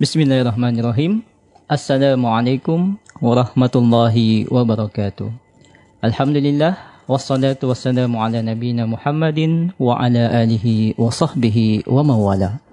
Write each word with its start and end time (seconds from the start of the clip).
Bismillahirrahmanirrahim. 0.00 1.20
Assalamualaikum 1.68 2.96
warahmatullahi 3.20 4.48
wabarakatuh. 4.48 5.28
Alhamdulillah 6.00 7.04
wassalatu 7.04 7.68
wassalamu 7.68 8.16
ala 8.16 8.40
nabiyina 8.40 8.88
Muhammadin 8.88 9.76
wa 9.76 10.00
ala 10.00 10.32
alihi 10.40 10.96
wa 10.96 11.12
sahbihi 11.12 11.84
wa 11.84 12.00
mawala. 12.00 12.64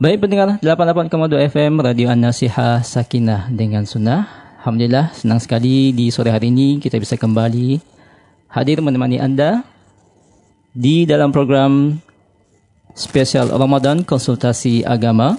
Baik 0.00 0.24
pendengar 0.24 0.56
88,2 0.64 1.44
FM 1.52 1.84
Radio 1.84 2.08
An-Nasihah 2.08 2.80
Sakinah 2.80 3.52
dengan 3.52 3.84
Sunnah. 3.84 4.24
Alhamdulillah 4.64 5.12
senang 5.12 5.44
sekali 5.44 5.92
di 5.92 6.08
sore 6.08 6.32
hari 6.32 6.48
ini 6.48 6.80
kita 6.80 6.96
bisa 6.96 7.20
kembali 7.20 7.84
hadir 8.48 8.80
menemani 8.80 9.20
Anda 9.20 9.60
di 10.72 11.04
dalam 11.04 11.36
program 11.36 12.00
spesial 12.96 13.52
Ramadan 13.52 14.08
konsultasi 14.08 14.88
agama 14.88 15.36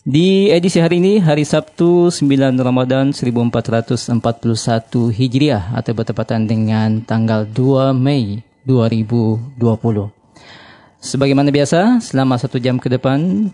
di 0.00 0.48
edisi 0.48 0.80
hari 0.80 0.96
ini, 0.96 1.20
hari 1.20 1.44
Sabtu 1.44 2.08
9 2.08 2.56
Ramadan 2.56 3.12
1441 3.12 4.16
Hijriah 5.12 5.76
atau 5.76 5.92
bertepatan 5.92 6.48
dengan 6.48 7.04
tanggal 7.04 7.44
2 7.44 7.92
Mei 7.92 8.40
2020. 8.64 9.60
Sebagaimana 11.04 11.52
biasa, 11.52 12.00
selama 12.00 12.40
satu 12.40 12.56
jam 12.56 12.80
ke 12.80 12.88
depan 12.88 13.52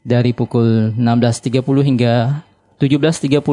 dari 0.00 0.32
pukul 0.32 0.96
16.30 0.96 1.60
hingga 1.84 2.40
17.30 2.80 3.44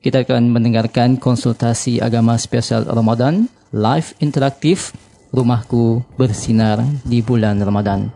kita 0.00 0.24
akan 0.24 0.42
mendengarkan 0.48 1.20
konsultasi 1.20 2.00
agama 2.00 2.40
spesial 2.40 2.88
Ramadan 2.88 3.52
live 3.76 4.16
interaktif 4.24 4.96
Rumahku 5.28 6.00
Bersinar 6.16 6.80
di 7.04 7.20
bulan 7.20 7.60
Ramadan. 7.60 8.08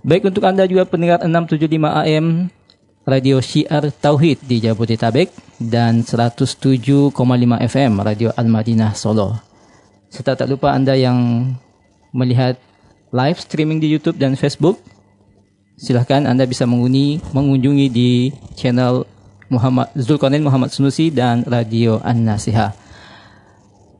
Baik 0.00 0.32
untuk 0.32 0.48
Anda 0.48 0.64
juga 0.64 0.88
pendengar 0.88 1.20
675 1.20 1.76
AM 1.76 2.48
Radio 3.04 3.36
Syiar 3.44 3.92
Tauhid 3.92 4.40
di 4.48 4.56
Jabodetabek 4.64 5.28
dan 5.60 6.00
107,5 6.00 7.12
FM 7.68 7.92
Radio 8.00 8.32
Al-Madinah 8.32 8.96
Solo. 8.96 9.36
Serta 10.08 10.40
tak 10.40 10.48
lupa 10.48 10.72
Anda 10.72 10.96
yang 10.96 11.52
melihat 12.16 12.56
live 13.12 13.44
streaming 13.44 13.76
di 13.76 13.92
YouTube 13.92 14.16
dan 14.16 14.40
Facebook, 14.40 14.80
silahkan 15.76 16.24
Anda 16.24 16.48
bisa 16.48 16.64
mengunjungi, 16.64 17.36
mengunjungi 17.36 17.86
di 17.92 18.32
channel 18.56 19.04
Muhammad 19.52 19.92
Zulkarnain 20.00 20.40
Muhammad 20.40 20.72
Sunusi 20.72 21.12
dan 21.12 21.44
Radio 21.44 22.00
An-Nasihah. 22.00 22.72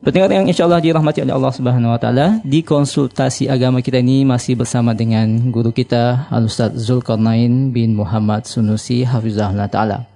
Pendengar 0.00 0.32
yang 0.32 0.48
insya 0.48 0.64
Allah 0.64 0.80
dirahmati 0.80 1.20
oleh 1.20 1.36
Allah 1.36 1.52
Subhanahu 1.52 1.92
Wa 1.92 2.00
Taala 2.00 2.40
di 2.40 2.64
konsultasi 2.64 3.52
agama 3.52 3.84
kita 3.84 4.00
ini 4.00 4.24
masih 4.24 4.56
bersama 4.56 4.96
dengan 4.96 5.52
guru 5.52 5.76
kita 5.76 6.24
Al 6.32 6.48
Ustaz 6.48 6.72
Zulkarnain 6.72 7.68
bin 7.68 7.92
Muhammad 7.92 8.48
Sunusi 8.48 9.04
Hafizahullah 9.04 9.68
Taala. 9.68 10.08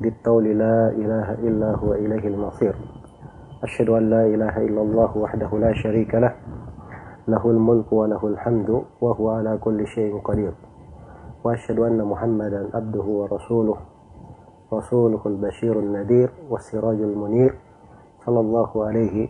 bittauli 0.00 0.56
la 0.56 0.88
ilaha 0.96 1.36
illa 1.44 1.70
huwa 1.76 2.00
ilaihil 2.00 2.38
masir. 2.40 2.72
Asyadu 3.60 3.92
an 4.00 4.08
la 4.08 4.24
ilaha 4.24 4.64
illallah 4.64 5.10
wahdahu 5.12 5.60
la 5.60 5.68
syarika 5.76 6.16
lah. 6.16 6.32
Lahul 7.28 7.60
mulku 7.60 7.92
wa 7.92 8.08
lahul 8.08 8.40
hamdu 8.40 8.88
wa 9.04 9.12
huwa 9.12 9.44
ala 9.44 9.60
kulli 9.60 9.84
syai'in 9.92 10.24
qadir. 10.24 10.67
وأشهد 11.43 11.79
أن 11.79 12.03
محمدا 12.03 12.69
عبده 12.73 13.03
ورسوله 13.03 13.77
رسوله 14.73 15.21
البشير 15.25 15.79
النذير 15.79 16.29
والسراج 16.49 17.01
المنير 17.01 17.55
صلى 18.25 18.39
الله 18.39 18.85
عليه 18.85 19.29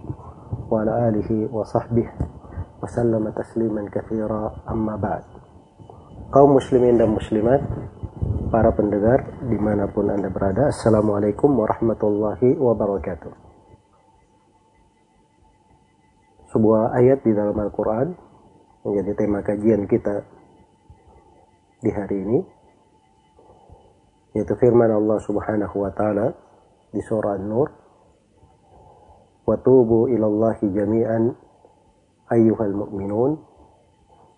وعلى 0.72 1.10
آله 1.10 1.30
وصحبه 1.56 2.08
وسلم 2.84 3.30
تسليما 3.30 3.90
كثيرا 3.90 4.52
أما 4.70 4.96
بعد 4.96 5.24
kaum 6.34 6.58
muslimin 6.58 6.98
dan 6.98 7.14
muslimat 7.14 7.62
para 8.50 8.74
pendengar 8.74 9.22
dimanapun 9.46 10.10
anda 10.10 10.34
berada 10.34 10.74
Assalamualaikum 10.74 11.54
warahmatullahi 11.54 12.58
wabarakatuh 12.58 13.34
sebuah 16.50 16.94
ayat 16.98 17.22
di 17.26 17.38
dalam 17.38 17.54
Al-Quran 17.54 18.18
menjadi 18.82 19.12
tema 19.14 19.46
kajian 19.46 19.86
kita 19.86 20.26
di 21.79 21.91
hari 21.95 22.17
ini 22.19 22.39
yaitu 24.35 24.55
firman 24.59 24.91
Allah 24.91 25.19
Subhanahu 25.23 25.77
wa 25.83 25.91
taala 25.95 26.35
di 26.93 27.01
surah 27.03 27.39
An-Nur 27.39 27.69
wa 29.49 29.57
tubu 29.65 30.13
ilallahi 30.13 30.69
jami'an 30.75 31.33
ayyuhal 32.29 32.75
mu'minun 32.77 33.41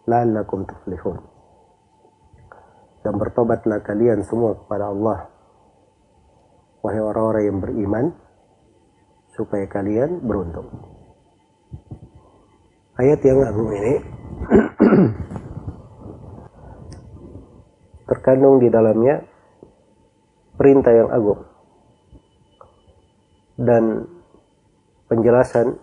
la'allakum 0.06 0.64
tuflihun. 0.64 1.18
Dan 3.00 3.16
bertobatlah 3.16 3.80
kalian 3.80 4.20
semua 4.28 4.54
kepada 4.60 4.92
Allah 4.92 5.18
wahai 6.80 7.00
orang-orang 7.00 7.44
yang 7.48 7.58
beriman 7.60 8.04
supaya 9.36 9.64
kalian 9.68 10.20
beruntung. 10.24 10.68
Ayat 13.00 13.20
yang 13.24 13.40
agung 13.48 13.70
ini 13.72 13.94
terkandung 18.10 18.58
di 18.58 18.66
dalamnya 18.66 19.22
perintah 20.58 20.90
yang 20.90 21.14
agung 21.14 21.46
dan 23.54 24.10
penjelasan 25.06 25.78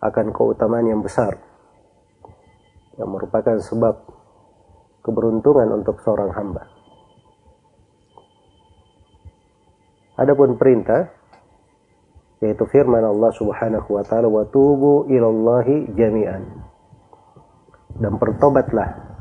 akan 0.00 0.26
keutamaan 0.32 0.88
yang 0.88 1.04
besar 1.04 1.36
yang 2.96 3.12
merupakan 3.12 3.60
sebab 3.60 4.08
keberuntungan 5.04 5.68
untuk 5.70 6.00
seorang 6.02 6.32
hamba. 6.32 6.64
Adapun 10.18 10.58
perintah 10.58 11.14
yaitu 12.38 12.66
firman 12.70 13.02
Allah 13.02 13.30
Subhanahu 13.34 13.98
wa 13.98 14.02
taala 14.06 14.30
wa 14.30 14.46
tubu 14.46 15.06
ilallahi 15.10 15.90
jami'an. 15.94 16.42
Dan 17.98 18.14
bertobatlah 18.18 19.17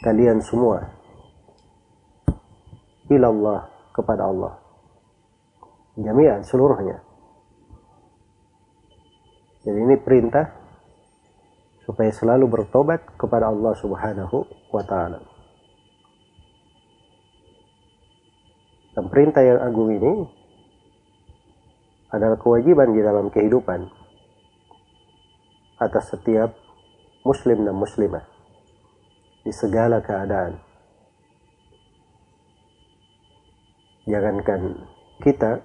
kalian 0.00 0.40
semua 0.40 0.88
ilallah 3.12 3.68
kepada 3.92 4.24
Allah. 4.24 4.56
Jami'an 6.00 6.40
seluruhnya. 6.40 7.04
Jadi 9.60 9.76
ini 9.76 9.96
perintah 10.00 10.48
supaya 11.84 12.08
selalu 12.08 12.48
bertobat 12.48 13.04
kepada 13.20 13.52
Allah 13.52 13.76
Subhanahu 13.76 14.48
wa 14.72 14.82
taala. 14.88 15.20
Dan 18.96 19.04
perintah 19.12 19.44
yang 19.44 19.60
agung 19.60 19.92
ini 19.92 20.12
adalah 22.08 22.40
kewajiban 22.40 22.96
di 22.96 23.04
dalam 23.04 23.28
kehidupan 23.28 23.86
atas 25.76 26.10
setiap 26.10 26.56
muslim 27.22 27.68
dan 27.68 27.76
muslimah 27.76 28.39
di 29.44 29.52
segala 29.52 30.02
keadaan. 30.04 30.58
Jangankan 34.08 34.60
kita 35.22 35.60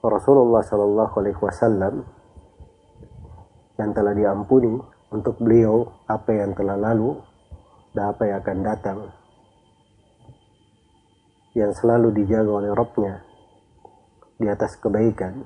Rasulullah 0.00 0.64
Shallallahu 0.64 1.14
Alaihi 1.20 1.40
Wasallam 1.44 1.94
yang 3.76 3.90
telah 3.92 4.16
diampuni 4.16 4.80
untuk 5.12 5.36
beliau 5.42 5.92
apa 6.08 6.30
yang 6.32 6.56
telah 6.56 6.80
lalu 6.80 7.20
dan 7.92 8.14
apa 8.14 8.22
yang 8.24 8.38
akan 8.40 8.58
datang 8.64 8.98
yang 11.52 11.74
selalu 11.74 12.14
dijaga 12.14 12.62
oleh 12.64 12.70
Robnya 12.70 13.20
di 14.38 14.46
atas 14.46 14.78
kebaikan. 14.78 15.44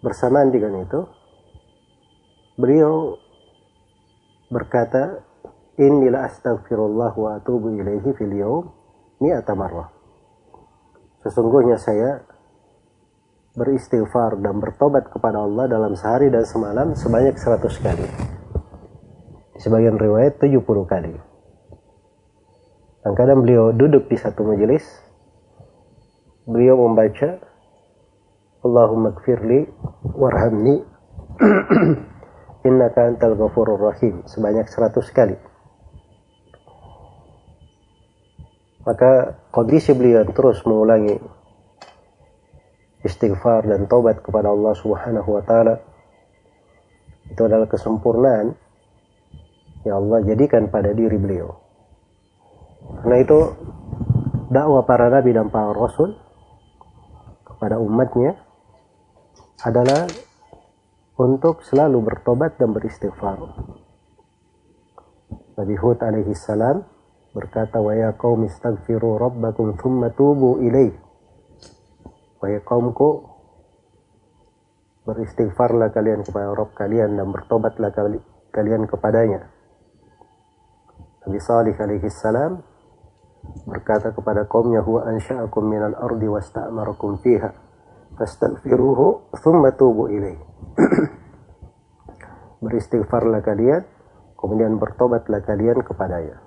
Bersamaan 0.00 0.52
dengan 0.52 0.84
itu, 0.84 1.00
beliau 2.60 3.16
berkata, 4.54 5.34
Inilah 5.74 6.30
astagfirullah 6.30 7.18
wa 7.18 7.34
atubu 7.34 7.74
ilaihi 7.74 8.14
fil 8.14 8.30
yawm. 8.30 8.70
Sesungguhnya 11.26 11.74
saya 11.82 12.22
beristighfar 13.58 14.38
dan 14.38 14.62
bertobat 14.62 15.10
kepada 15.10 15.42
Allah 15.42 15.66
dalam 15.66 15.98
sehari 15.98 16.30
dan 16.30 16.46
semalam 16.46 16.94
sebanyak 16.94 17.34
100 17.34 17.82
kali. 17.82 18.06
Di 19.54 19.60
sebagian 19.62 19.98
riwayat 19.98 20.38
70 20.38 20.62
kali. 20.86 21.14
Dan 23.02 23.12
kadang 23.18 23.42
beliau 23.42 23.74
duduk 23.74 24.06
di 24.06 24.14
satu 24.14 24.46
majelis, 24.46 24.86
beliau 26.46 26.78
membaca 26.78 27.42
Allahumma 28.62 29.10
kfirli 29.18 29.66
warhamni 30.14 30.86
innaka 32.64 33.12
antal 33.12 33.36
ghafurur 33.36 33.92
rahim 33.92 34.24
sebanyak 34.24 34.64
100 34.66 34.96
kali. 35.12 35.36
Maka 38.84 39.36
kondisi 39.52 39.92
beliau 39.92 40.24
terus 40.28 40.60
mengulangi 40.64 41.16
istighfar 43.04 43.68
dan 43.68 43.84
taubat 43.84 44.24
kepada 44.24 44.48
Allah 44.48 44.72
Subhanahu 44.76 45.28
wa 45.28 45.42
taala 45.44 45.76
itu 47.28 47.40
adalah 47.44 47.68
kesempurnaan 47.68 48.56
yang 49.84 50.00
Allah 50.04 50.24
jadikan 50.24 50.68
pada 50.72 50.92
diri 50.96 51.16
beliau. 51.20 51.52
Karena 53.00 53.16
itu 53.20 53.38
dakwah 54.52 54.84
para 54.84 55.12
nabi 55.12 55.32
dan 55.36 55.48
para 55.48 55.72
rasul 55.72 56.16
kepada 57.44 57.80
umatnya 57.80 58.36
adalah 59.64 60.08
untuk 61.14 61.62
selalu 61.62 62.02
bertobat 62.02 62.58
dan 62.58 62.74
beristighfar. 62.74 63.38
Nabi 65.54 65.74
Hud 65.78 66.02
alaihi 66.02 66.34
salam 66.34 66.82
berkata 67.30 67.78
wa 67.78 67.94
ya 67.94 68.10
qaum 68.18 68.42
istaghfiru 68.42 69.18
rabbakum 69.18 69.78
thumma 69.78 70.10
tubu 70.10 70.58
ilaih 70.62 70.94
wahai 72.42 72.58
kaumku 72.66 73.30
beristighfarlah 75.06 75.94
kalian 75.94 76.26
kepada 76.26 76.50
Rabb 76.50 76.74
kalian 76.74 77.14
dan 77.14 77.30
bertobatlah 77.30 77.94
kalian 78.50 78.82
kepadanya. 78.90 79.46
Nabi 81.24 81.38
Salih 81.40 81.76
alaihi 81.78 82.10
salam 82.10 82.60
berkata 83.64 84.10
kepada 84.12 84.44
kaumnya 84.50 84.84
huwa 84.84 85.06
ansha'akum 85.08 85.64
minal 85.64 85.96
ardi 85.96 86.28
wasta'marakum 86.28 87.20
fiha 87.20 87.63
fastaghfiruhu 88.16 89.34
thumma 89.42 89.74
tubu 89.74 90.10
ilaih 90.10 90.38
beristighfarlah 92.64 93.42
kalian 93.42 93.82
kemudian 94.38 94.78
bertobatlah 94.78 95.42
kalian 95.42 95.82
kepadanya 95.82 96.44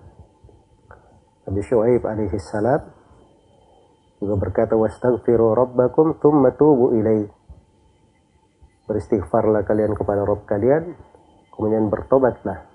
Nabi 1.47 1.63
Shu'aib 1.63 2.03
alaihi 2.03 2.35
salam 2.43 2.83
juga 4.19 4.35
berkata 4.35 4.75
wastaghfiru 4.75 5.55
rabbakum 5.55 6.19
thumma 6.19 6.51
tubu 6.51 6.91
ilaih. 6.91 7.31
Beristighfarlah 8.83 9.63
kalian 9.63 9.95
kepada 9.95 10.27
Rabb 10.27 10.43
kalian 10.43 10.91
kemudian 11.55 11.87
bertobatlah 11.87 12.67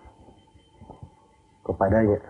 kepadanya. 1.68 2.20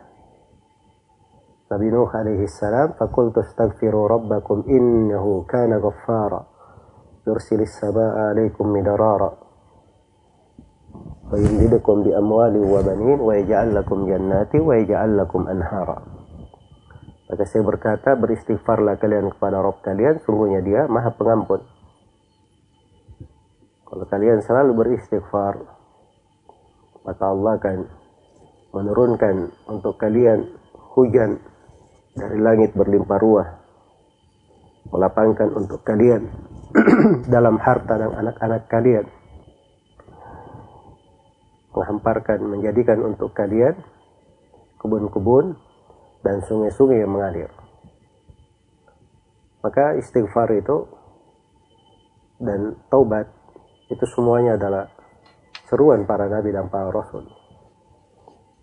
Nabi 1.70 1.86
Nuh 1.94 2.10
alaihi 2.10 2.50
salam 2.50 2.98
faqultu 2.98 3.38
astaghfiru 3.38 4.10
rabbakum 4.10 4.66
innahu 4.66 5.46
kana 5.46 5.78
ghaffara 5.78 6.51
yumdidukum 11.32 12.04
bi 12.04 12.10
amwali 12.12 12.60
wa 12.60 12.80
banin 12.84 13.18
wa 13.22 13.32
yaj'al 13.38 13.72
lakum 13.72 14.04
jannati 14.04 14.60
wa 14.60 14.76
yaj'al 14.76 15.16
lakum 15.16 15.48
anhara 15.48 16.22
maka 17.32 17.48
saya 17.48 17.64
berkata, 17.64 18.12
beristighfarlah 18.12 19.00
kalian 19.00 19.32
kepada 19.32 19.64
Rob 19.64 19.80
kalian, 19.80 20.20
sungguhnya 20.20 20.60
dia 20.60 20.84
maha 20.84 21.16
pengampun. 21.16 21.64
Kalau 23.88 24.04
kalian 24.04 24.44
selalu 24.44 24.76
beristighfar, 24.76 25.56
maka 27.08 27.24
Allah 27.24 27.56
akan 27.56 27.78
menurunkan 28.76 29.48
untuk 29.64 29.96
kalian 29.96 30.44
hujan 30.92 31.40
dari 32.12 32.36
langit 32.36 32.76
berlimpah 32.76 33.16
ruah. 33.16 33.48
Melapangkan 34.92 35.56
untuk 35.56 35.80
kalian 35.88 36.28
dalam 37.34 37.60
harta 37.60 38.00
dan 38.00 38.12
anak-anak 38.16 38.68
kalian. 38.68 39.06
Menghamparkan, 41.72 42.40
menjadikan 42.44 43.00
untuk 43.00 43.32
kalian 43.32 43.76
kebun-kebun 44.80 45.56
dan 46.24 46.40
sungai-sungai 46.44 47.00
yang 47.00 47.12
mengalir. 47.12 47.50
Maka 49.62 49.96
istighfar 50.00 50.52
itu 50.58 50.90
dan 52.42 52.76
taubat 52.90 53.30
itu 53.86 54.04
semuanya 54.10 54.58
adalah 54.58 54.90
seruan 55.70 56.04
para 56.04 56.26
nabi 56.26 56.50
dan 56.50 56.66
para 56.66 56.90
rasul. 56.90 57.28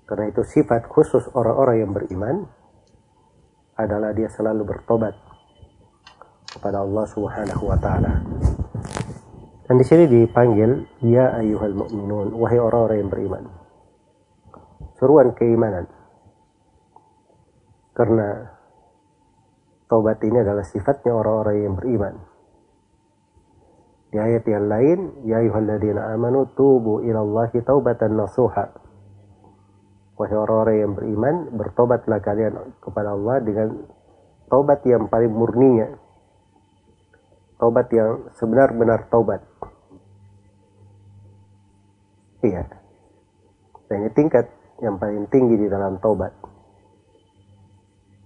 Karena 0.10 0.28
itu 0.28 0.42
sifat 0.42 0.90
khusus 0.90 1.24
orang-orang 1.38 1.86
yang 1.86 1.92
beriman 1.94 2.36
adalah 3.80 4.12
dia 4.12 4.28
selalu 4.28 4.66
bertobat 4.68 5.29
kepada 6.56 6.82
Allah 6.82 7.06
Subhanahu 7.06 7.64
wa 7.70 7.78
taala. 7.78 8.26
Dan 9.70 9.78
di 9.78 9.86
sini 9.86 10.10
dipanggil 10.10 10.82
ya 11.06 11.38
ayyuhal 11.38 11.78
mu'minun 11.78 12.34
wahai 12.34 12.58
orang-orang 12.58 13.06
yang 13.06 13.12
beriman. 13.14 13.44
Seruan 14.98 15.32
keimanan 15.38 15.86
karena 18.00 18.56
taubat 19.92 20.24
ini 20.24 20.40
adalah 20.40 20.64
sifatnya 20.64 21.12
orang-orang 21.12 21.68
yang 21.68 21.76
beriman. 21.76 22.16
Di 24.10 24.18
ayat 24.18 24.48
yang 24.48 24.66
lain, 24.66 25.00
Ya 25.28 25.44
ayuhalladzina 25.44 26.16
amanu 26.16 26.50
tubu 26.56 27.04
ilallahi 27.04 27.62
taubatan 27.62 28.18
nasuha. 28.18 28.72
Wahai 30.18 30.36
orang-orang 30.36 30.78
yang 30.80 30.92
beriman, 30.96 31.36
bertobatlah 31.54 32.24
kalian 32.24 32.74
kepada 32.80 33.14
Allah 33.14 33.38
dengan 33.44 33.68
taubat 34.50 34.80
yang 34.88 35.12
paling 35.12 35.30
murninya. 35.30 35.94
Taubat 37.60 37.92
yang 37.92 38.32
sebenar-benar 38.40 39.12
taubat. 39.12 39.44
Iya. 42.40 42.64
Dan 43.92 44.08
ini 44.08 44.12
tingkat 44.16 44.48
yang 44.80 44.96
paling 44.96 45.28
tinggi 45.28 45.60
di 45.60 45.68
dalam 45.68 46.00
taubat 46.00 46.32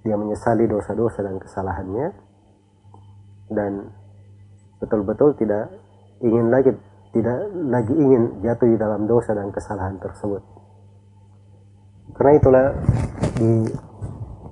dia 0.03 0.19
menyesali 0.19 0.67
dosa-dosa 0.67 1.23
dan 1.23 1.39
kesalahannya 1.39 2.11
dan 3.55 3.87
betul-betul 4.83 5.31
tidak 5.39 5.71
ingin 6.19 6.51
lagi 6.51 6.75
tidak 7.15 7.47
lagi 7.71 7.93
ingin 7.95 8.43
jatuh 8.43 8.67
di 8.67 8.75
dalam 8.75 9.07
dosa 9.07 9.31
dan 9.31 9.47
kesalahan 9.55 9.95
tersebut. 10.03 10.43
Karena 12.19 12.33
itulah 12.35 12.65
di 13.39 13.51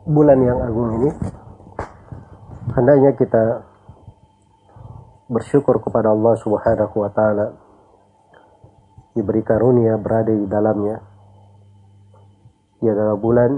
bulan 0.08 0.40
yang 0.40 0.60
agung 0.64 0.90
ini 1.04 1.10
hendaknya 2.72 3.12
kita 3.20 3.44
bersyukur 5.32 5.80
kepada 5.80 6.12
Allah 6.12 6.36
Subhanahu 6.44 6.96
wa 7.00 7.08
taala 7.16 7.56
diberi 9.16 9.40
karunia 9.48 9.96
berada 9.96 10.36
di 10.36 10.44
dalamnya. 10.44 11.00
Ia 12.84 12.92
adalah 12.92 13.16
bulan 13.16 13.52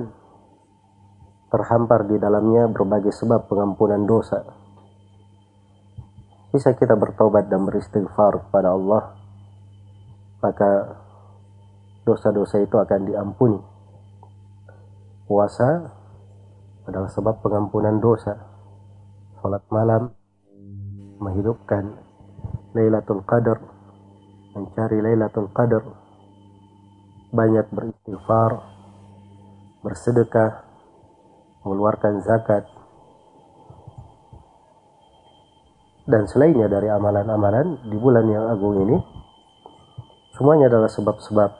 terhampar 1.49 2.05
di 2.05 2.21
dalamnya 2.21 2.69
berbagai 2.69 3.09
sebab 3.17 3.49
pengampunan 3.49 4.05
dosa. 4.05 4.45
Bisa 6.53 6.77
kita 6.77 6.93
bertobat 6.93 7.49
dan 7.49 7.65
beristighfar 7.65 8.45
kepada 8.45 8.77
Allah, 8.77 9.17
maka 10.45 11.01
dosa-dosa 12.05 12.61
itu 12.61 12.77
akan 12.77 13.01
diampuni. 13.09 13.57
Puasa 15.25 15.89
adalah 16.85 17.09
sebab 17.09 17.41
pengampunan 17.41 17.97
dosa. 17.97 18.37
Salat 19.41 19.65
malam 19.73 20.13
menghidupkan 21.23 21.95
Lailatul 22.75 23.23
Qadar, 23.23 23.63
mencari 24.51 24.99
Lailatul 24.99 25.47
Qadar, 25.55 25.83
banyak 27.31 27.65
beristighfar, 27.71 28.51
bersedekah, 29.79 30.67
mengeluarkan 31.63 32.19
zakat, 32.27 32.67
dan 36.03 36.27
selainnya 36.27 36.67
dari 36.67 36.91
amalan-amalan 36.91 37.79
di 37.87 37.95
bulan 37.95 38.27
yang 38.27 38.45
agung 38.51 38.75
ini, 38.83 38.99
semuanya 40.35 40.67
adalah 40.67 40.91
sebab-sebab 40.91 41.51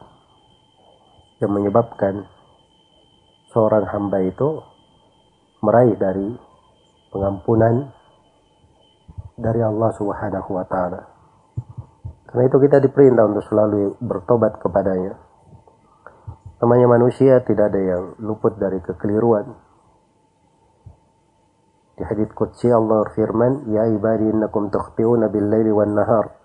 yang 1.39 1.51
menyebabkan 1.55 2.27
seorang 3.55 3.87
hamba 3.87 4.19
itu 4.19 4.59
meraih 5.63 5.95
dari 5.95 6.35
pengampunan 7.13 7.95
dari 9.43 9.59
Allah 9.59 9.91
Subhanahu 9.91 10.49
wa 10.55 10.63
taala. 10.63 11.01
Karena 12.31 12.49
itu 12.49 12.57
kita 12.63 12.79
diperintah 12.79 13.27
untuk 13.27 13.43
selalu 13.45 13.99
bertobat 13.99 14.57
kepadanya. 14.63 15.19
Namanya 16.63 16.87
manusia 16.95 17.43
tidak 17.43 17.75
ada 17.75 17.81
yang 17.83 18.03
luput 18.23 18.55
dari 18.55 18.79
kekeliruan. 18.79 19.51
Di 21.93 22.07
hadits 22.07 22.31
qudsi 22.31 22.71
Allah 22.71 23.03
firman, 23.11 23.67
"Ya 23.69 23.85
ibadi 23.91 24.31
innakum 24.31 24.71
tukhti'una 24.71 25.27
bil-laili 25.27 25.75
wan-nahar 25.75 26.39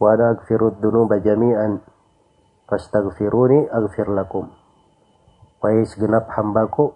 wa 0.00 0.08
ana 0.16 0.34
aghfiru 0.34 0.80
dzunuba 0.80 1.20
jami'an 1.20 1.78
fastaghfiruni 2.66 3.68
aghfir 3.68 4.08
lakum." 4.08 4.48
Wahai 5.62 5.86
segenap 5.86 6.26
hambaku, 6.34 6.90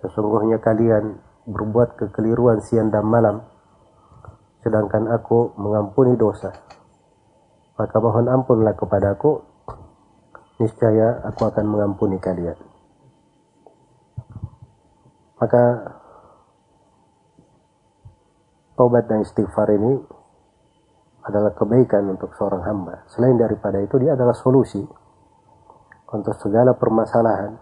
sesungguhnya 0.00 0.62
kalian 0.64 1.20
berbuat 1.44 2.00
kekeliruan 2.00 2.64
siang 2.64 2.88
dan 2.88 3.04
malam, 3.04 3.44
sedangkan 4.66 5.06
aku 5.14 5.54
mengampuni 5.62 6.18
dosa. 6.18 6.50
Maka 7.78 7.96
mohon 8.02 8.26
ampunlah 8.26 8.74
kepadaku, 8.74 9.38
niscaya 10.58 11.22
aku 11.22 11.46
akan 11.46 11.66
mengampuni 11.70 12.18
kalian. 12.18 12.58
Maka 15.38 15.64
tobat 18.74 19.06
dan 19.06 19.22
istighfar 19.22 19.70
ini 19.70 20.02
adalah 21.22 21.54
kebaikan 21.54 22.10
untuk 22.10 22.34
seorang 22.34 22.66
hamba. 22.66 23.06
Selain 23.06 23.38
daripada 23.38 23.78
itu, 23.78 24.02
dia 24.02 24.18
adalah 24.18 24.34
solusi 24.34 24.82
untuk 26.10 26.34
segala 26.42 26.74
permasalahan. 26.74 27.54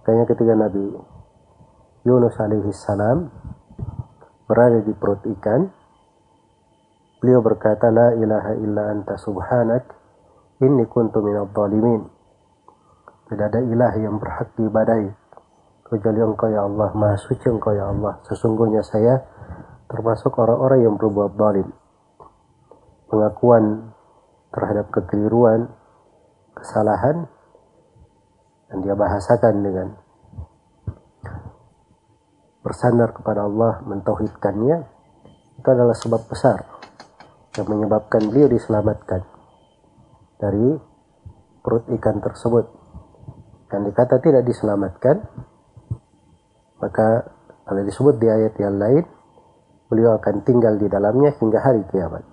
Makanya 0.00 0.24
ketika 0.24 0.54
Nabi 0.56 0.84
Yunus 2.08 2.36
alaihi 2.40 2.72
salam 2.72 3.28
berada 4.48 4.80
di 4.80 4.96
perut 4.96 5.20
ikan, 5.38 5.68
beliau 7.20 7.44
berkata, 7.44 7.92
La 7.92 8.16
ilaha 8.16 8.56
illa 8.56 8.88
anta 8.88 9.20
subhanak, 9.20 9.84
inni 10.64 10.88
kuntu 10.88 11.20
minal 11.20 11.52
zalimin. 11.52 12.08
Tidak 13.28 13.44
ada 13.44 13.60
ilah 13.60 13.92
yang 14.00 14.16
berhak 14.16 14.56
diibadai. 14.56 15.12
Kecuali 15.84 16.20
engkau 16.24 16.48
ya 16.48 16.64
Allah, 16.64 16.88
maha 16.96 17.16
suci 17.20 17.44
engkau 17.44 17.76
ya 17.76 17.92
Allah. 17.92 18.24
Sesungguhnya 18.24 18.80
saya 18.80 19.20
termasuk 19.92 20.32
orang-orang 20.40 20.88
yang 20.88 20.94
berbuat 20.96 21.36
zalim. 21.36 21.68
Pengakuan 23.08 23.92
terhadap 24.52 24.88
kekeliruan, 24.92 25.68
kesalahan, 26.56 27.28
dan 28.68 28.76
dia 28.84 28.96
bahasakan 28.96 29.54
dengan 29.64 30.07
bersandar 32.68 33.16
kepada 33.16 33.48
Allah, 33.48 33.80
mentauhidkannya, 33.88 34.76
itu 35.56 35.68
adalah 35.72 35.96
sebab 35.96 36.28
besar 36.28 36.68
yang 37.56 37.64
menyebabkan 37.64 38.28
beliau 38.28 38.52
diselamatkan 38.52 39.24
dari 40.36 40.76
perut 41.64 41.88
ikan 41.96 42.20
tersebut. 42.20 42.68
Dan 43.72 43.88
dikata 43.88 44.20
tidak 44.20 44.44
diselamatkan, 44.44 45.16
maka 46.84 47.08
kalau 47.64 47.82
disebut 47.88 48.20
di 48.20 48.28
ayat 48.28 48.52
yang 48.60 48.76
lain, 48.76 49.04
beliau 49.88 50.20
akan 50.20 50.44
tinggal 50.44 50.76
di 50.76 50.92
dalamnya 50.92 51.32
hingga 51.40 51.60
hari 51.64 51.84
kiamat. 51.88 52.24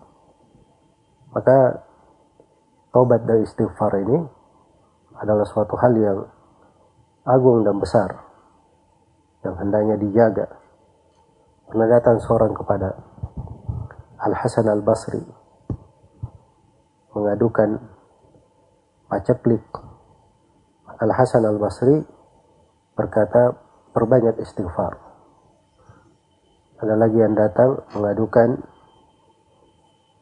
Maka 1.32 1.80
taubat 2.92 3.24
dan 3.24 3.44
istighfar 3.44 4.04
ini 4.04 4.20
adalah 5.16 5.48
suatu 5.48 5.80
hal 5.80 5.96
yang 5.96 6.20
agung 7.24 7.64
dan 7.64 7.80
besar 7.80 8.25
yang 9.46 9.56
hendaknya 9.62 9.96
dijaga. 10.02 10.50
Pernah 11.70 11.88
datang 11.88 12.18
seorang 12.18 12.58
kepada 12.58 12.98
Al 14.26 14.34
Hasan 14.34 14.66
Al 14.66 14.82
Basri 14.82 15.22
mengadukan 17.14 17.78
paceklik. 19.06 19.66
Al 20.98 21.12
Hasan 21.14 21.46
Al 21.46 21.62
Basri 21.62 22.02
berkata 22.98 23.54
perbanyak 23.94 24.42
istighfar. 24.42 24.98
Ada 26.82 26.96
lagi 26.98 27.18
yang 27.22 27.38
datang 27.38 27.86
mengadukan 27.96 28.60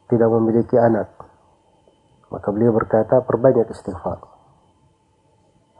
tidak 0.06 0.30
memiliki 0.30 0.76
anak. 0.78 1.10
Maka 2.28 2.48
beliau 2.50 2.74
berkata 2.74 3.24
perbanyak 3.24 3.72
istighfar. 3.72 4.20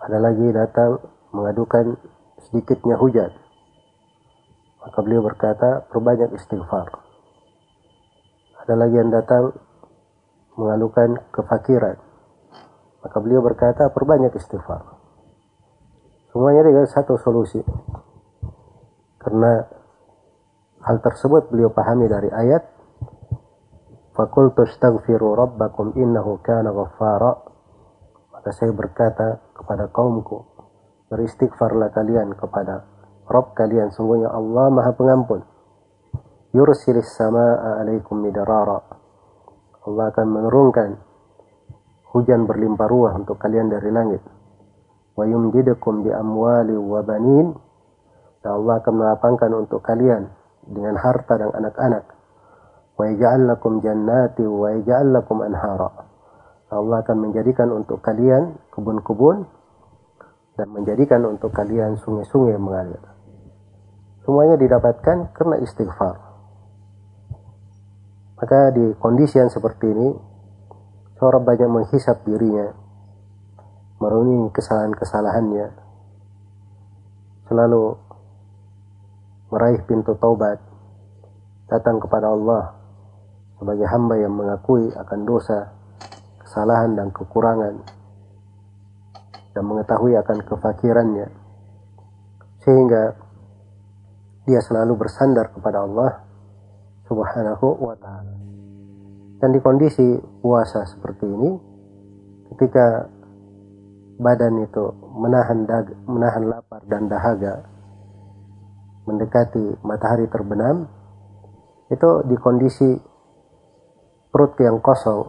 Ada 0.04 0.18
lagi 0.20 0.48
datang 0.52 1.00
mengadukan 1.32 1.96
sedikitnya 2.48 2.96
hujan. 3.00 3.32
Maka 4.84 4.98
beliau 5.00 5.24
berkata, 5.24 5.88
perbanyak 5.88 6.36
istighfar. 6.36 6.92
Ada 8.64 8.74
lagi 8.76 8.96
yang 8.96 9.08
datang 9.08 9.56
mengalukan 10.56 11.20
kefakiran. 11.32 11.96
Maka 13.00 13.16
beliau 13.20 13.40
berkata, 13.40 13.88
perbanyak 13.92 14.36
istighfar. 14.36 14.96
Semuanya 16.32 16.68
dengan 16.68 16.84
satu 16.84 17.16
solusi. 17.16 17.64
Karena 19.20 19.64
hal 20.84 21.00
tersebut 21.00 21.48
beliau 21.48 21.72
pahami 21.72 22.04
dari 22.08 22.28
ayat 22.28 22.74
Fakultu 24.14 24.62
astaghfiru 24.62 25.34
rabbakum 25.34 25.90
innahu 25.98 26.38
kana 26.38 26.70
ghaffara. 26.70 27.34
Maka 28.30 28.54
saya 28.54 28.70
berkata 28.70 29.42
kepada 29.58 29.90
kaumku, 29.90 30.53
beristighfarlah 31.14 31.94
kalian 31.94 32.34
kepada 32.34 32.82
Rob 33.30 33.54
kalian. 33.54 33.94
Sungguhnya 33.94 34.34
Allah 34.34 34.66
maha 34.74 34.90
pengampun. 34.98 35.46
Yursilis 36.50 37.14
sama'a 37.14 37.82
alaikum 37.82 38.18
midarara 38.18 38.78
Allah 39.84 40.04
akan 40.10 40.26
menurunkan 40.26 40.90
hujan 42.14 42.46
berlimpah 42.46 42.88
ruah 42.90 43.12
untuk 43.14 43.38
kalian 43.38 43.70
dari 43.70 43.90
langit. 43.94 44.22
Wa 45.14 45.22
yumdidukum 45.22 46.02
bi 46.02 46.10
amwali 46.10 46.74
wa 46.74 47.00
banin. 47.06 47.54
Dan 48.42 48.60
Allah 48.60 48.82
akan 48.82 48.94
melapangkan 48.98 49.50
untuk 49.56 49.80
kalian 49.80 50.28
dengan 50.68 50.98
harta 51.00 51.38
dan 51.40 51.54
anak-anak. 51.54 52.04
Wa 52.98 53.08
yaj'al 53.08 53.48
lakum 53.48 53.80
jannati 53.80 54.44
wa 54.44 54.68
yaj'al 54.74 55.16
lakum 55.16 55.40
anhara. 55.40 56.10
Allah 56.74 57.06
akan 57.06 57.30
menjadikan 57.30 57.70
untuk 57.70 58.02
kalian 58.02 58.58
kebun-kebun 58.74 59.46
dan 60.54 60.70
menjadikan 60.70 61.22
untuk 61.26 61.50
kalian 61.50 61.98
sungai-sungai 61.98 62.54
mengalir. 62.58 63.02
Semuanya 64.22 64.56
didapatkan 64.56 65.34
karena 65.34 65.56
istighfar. 65.60 66.16
Maka 68.38 68.72
di 68.72 68.94
kondisi 68.98 69.38
yang 69.38 69.50
seperti 69.50 69.90
ini, 69.90 70.08
seorang 71.18 71.44
banyak 71.44 71.68
menghisap 71.70 72.24
dirinya, 72.26 72.72
merenungi 73.98 74.50
kesalahan-kesalahannya, 74.54 75.66
selalu 77.46 77.84
meraih 79.52 79.80
pintu 79.86 80.16
taubat, 80.18 80.58
datang 81.70 82.02
kepada 82.02 82.32
Allah 82.32 82.74
sebagai 83.58 83.86
hamba 83.86 84.18
yang 84.18 84.34
mengakui 84.34 84.90
akan 84.92 85.20
dosa, 85.24 85.72
kesalahan 86.42 86.98
dan 86.98 87.08
kekurangan, 87.14 87.80
dan 89.54 89.62
mengetahui 89.64 90.18
akan 90.18 90.38
kefakirannya 90.42 91.30
sehingga 92.66 93.14
dia 94.44 94.60
selalu 94.60 94.98
bersandar 94.98 95.54
kepada 95.54 95.86
Allah 95.86 96.20
Subhanahu 97.08 97.80
wa 97.80 97.96
taala. 97.96 98.34
Dan 99.40 99.52
di 99.52 99.60
kondisi 99.60 100.20
puasa 100.40 100.84
seperti 100.88 101.24
ini 101.28 101.50
ketika 102.54 103.08
badan 104.18 104.62
itu 104.62 104.84
menahan 105.16 105.66
dag 105.66 105.90
menahan 106.06 106.44
lapar 106.46 106.80
dan 106.86 107.10
dahaga 107.10 107.66
mendekati 109.04 109.84
matahari 109.84 110.30
terbenam 110.30 110.88
itu 111.92 112.10
di 112.24 112.36
kondisi 112.40 112.88
perut 114.32 114.56
yang 114.62 114.80
kosong 114.80 115.28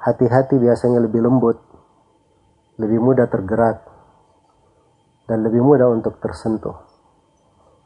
hati-hati 0.00 0.56
biasanya 0.56 1.04
lebih 1.04 1.20
lembut 1.20 1.60
lebih 2.80 2.96
mudah 2.96 3.28
tergerak 3.28 3.84
dan 5.28 5.44
lebih 5.44 5.60
mudah 5.60 5.92
untuk 5.92 6.16
tersentuh. 6.18 6.74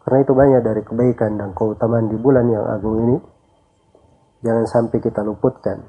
Karena 0.07 0.23
itu 0.23 0.33
banyak 0.33 0.63
dari 0.63 0.83
kebaikan 0.87 1.37
dan 1.41 1.51
keutamaan 1.53 2.07
di 2.07 2.17
bulan 2.17 2.47
yang 2.47 2.65
agung 2.71 2.97
ini 3.03 3.17
jangan 4.45 4.65
sampai 4.71 5.03
kita 5.03 5.25
luputkan. 5.27 5.83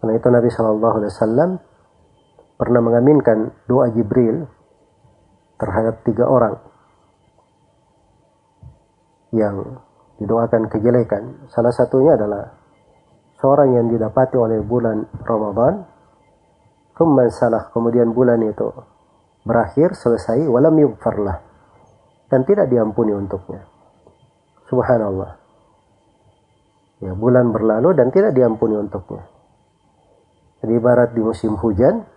Karena 0.00 0.12
itu 0.16 0.28
Nabi 0.28 0.48
Shallallahu 0.50 0.94
Alaihi 1.00 1.12
Wasallam 1.12 1.50
pernah 2.58 2.80
mengaminkan 2.80 3.52
doa 3.68 3.88
Jibril 3.92 4.48
terhadap 5.60 6.02
tiga 6.02 6.28
orang 6.28 6.60
yang 9.32 9.80
didoakan 10.20 10.68
kejelekan. 10.68 11.48
Salah 11.52 11.72
satunya 11.72 12.16
adalah 12.16 12.54
seorang 13.40 13.76
yang 13.76 13.86
didapati 13.92 14.36
oleh 14.40 14.60
bulan 14.64 15.04
Ramadan 15.24 15.93
thumma 16.94 17.26
salah 17.30 17.70
kemudian 17.70 18.14
bulan 18.14 18.42
itu 18.42 18.70
berakhir 19.44 19.92
selesai 19.94 20.46
walam 20.48 20.74
yughfarlah 20.78 21.42
dan 22.32 22.42
tidak 22.42 22.66
diampuni 22.66 23.14
untuknya. 23.14 23.62
Subhanallah. 24.66 25.38
Ya 27.04 27.12
bulan 27.12 27.52
berlalu 27.52 27.92
dan 27.94 28.08
tidak 28.10 28.32
diampuni 28.32 28.74
untuknya. 28.80 29.28
Jadi 30.64 30.72
ibarat 30.80 31.12
di 31.12 31.20
musim 31.20 31.54
hujan 31.60 32.08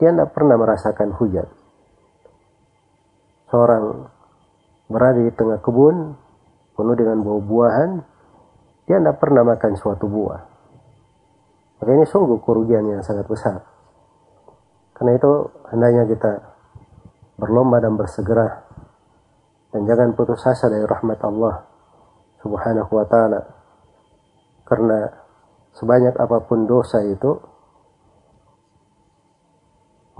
dia 0.00 0.10
tidak 0.10 0.32
pernah 0.32 0.56
merasakan 0.56 1.12
hujan. 1.14 1.46
Seorang 3.52 4.08
berada 4.88 5.20
di 5.20 5.30
tengah 5.36 5.60
kebun 5.60 6.16
penuh 6.72 6.96
dengan 6.96 7.20
buah-buahan 7.20 7.90
dia 8.88 8.96
tidak 8.98 9.20
pernah 9.20 9.44
makan 9.44 9.76
suatu 9.76 10.08
buah. 10.08 10.42
Maka 11.78 11.90
ini 11.92 12.06
sungguh 12.08 12.42
kerugian 12.42 12.88
yang 12.88 13.02
sangat 13.04 13.28
besar. 13.28 13.71
Karena 15.02 15.18
itu 15.18 15.50
hendaknya 15.66 16.06
kita 16.14 16.32
berlomba 17.34 17.82
dan 17.82 17.98
bersegera 17.98 18.70
dan 19.74 19.82
jangan 19.82 20.14
putus 20.14 20.46
asa 20.46 20.70
dari 20.70 20.86
rahmat 20.86 21.18
Allah 21.26 21.66
Subhanahu 22.38 22.86
wa 22.86 23.02
taala. 23.10 23.42
Karena 24.62 25.10
sebanyak 25.74 26.14
apa 26.14 26.46
pun 26.46 26.70
dosa 26.70 27.02
itu 27.02 27.34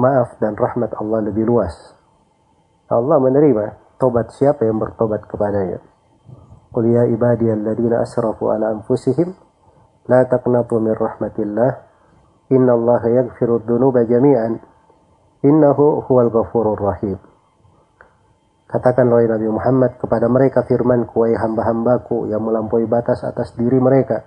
maaf 0.02 0.34
dan 0.42 0.58
rahmat 0.58 0.98
Allah 0.98 1.30
lebih 1.30 1.46
luas. 1.46 1.94
Allah 2.90 3.22
menerima 3.22 3.78
tobat 4.02 4.34
siapa 4.34 4.66
yang 4.66 4.82
bertobat 4.82 5.30
kepadanya. 5.30 5.78
Qul 6.74 6.90
ya 6.90 7.06
ibadiyalladzina 7.06 8.02
asrafu 8.02 8.50
ala 8.50 8.74
anfusihim 8.74 9.30
la 10.10 10.26
taqnatu 10.26 10.82
min 10.82 10.98
rahmatillah 10.98 11.70
innallaha 12.50 13.06
yaghfiru 13.14 13.62
dzunuba 13.62 14.02
jami'an 14.10 14.71
Innahu 15.42 16.06
huwal 16.06 16.30
ghafurur 16.30 16.78
rahim. 16.78 17.18
Katakan 18.70 19.10
oleh 19.10 19.26
Nabi 19.26 19.50
Muhammad 19.50 19.98
kepada 19.98 20.30
mereka 20.30 20.62
firman 20.64 21.04
kuai 21.04 21.34
hamba-hambaku 21.34 22.30
yang 22.30 22.46
melampaui 22.46 22.86
batas 22.86 23.26
atas 23.26 23.52
diri 23.58 23.76
mereka. 23.82 24.22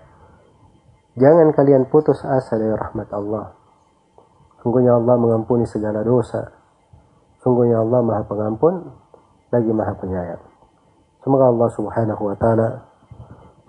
Jangan 1.15 1.55
kalian 1.55 1.87
putus 1.87 2.19
asa 2.21 2.59
dari 2.59 2.75
rahmat 2.75 3.09
Allah. 3.15 3.55
Sungguhnya 4.59 4.99
Allah 4.99 5.15
mengampuni 5.15 5.63
segala 5.63 6.03
dosa. 6.03 6.51
Sungguhnya 7.39 7.79
Allah 7.79 8.03
maha 8.03 8.21
pengampun, 8.27 8.85
lagi 9.55 9.71
maha 9.71 9.95
penyayang. 9.95 10.43
Semoga 11.23 11.49
Allah 11.49 11.69
subhanahu 11.73 12.21
wa 12.27 12.35
ta'ala 12.35 12.69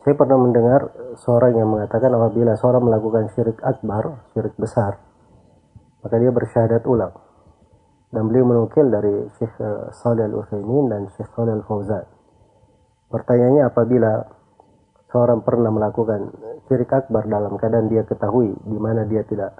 Saya 0.00 0.16
pernah 0.16 0.40
mendengar 0.40 0.96
seorang 1.20 1.52
yang 1.60 1.68
mengatakan 1.68 2.08
apabila 2.12 2.56
seorang 2.56 2.88
melakukan 2.88 3.28
syirik 3.36 3.60
akbar, 3.60 4.24
syirik 4.32 4.56
besar, 4.56 4.96
maka 6.00 6.16
dia 6.16 6.32
bersyahadat 6.32 6.88
ulang. 6.88 7.12
Dan 8.08 8.32
beliau 8.32 8.48
menukil 8.48 8.88
dari 8.88 9.28
Syekh 9.36 9.60
eh, 9.60 9.92
Salih 9.92 10.24
Al-Utsaimin 10.28 10.88
dan 10.88 11.12
Syekh 11.12 11.28
Salih 11.36 11.60
Al-Fauzan. 11.60 12.04
Pertanyaannya 13.12 13.64
apabila 13.68 14.24
seorang 15.12 15.44
pernah 15.44 15.68
melakukan 15.68 16.32
syirik 16.64 16.96
akbar 16.96 17.28
dalam 17.28 17.60
keadaan 17.60 17.92
dia 17.92 18.08
ketahui 18.08 18.56
di 18.56 18.78
mana 18.80 19.04
dia 19.04 19.20
tidak 19.20 19.52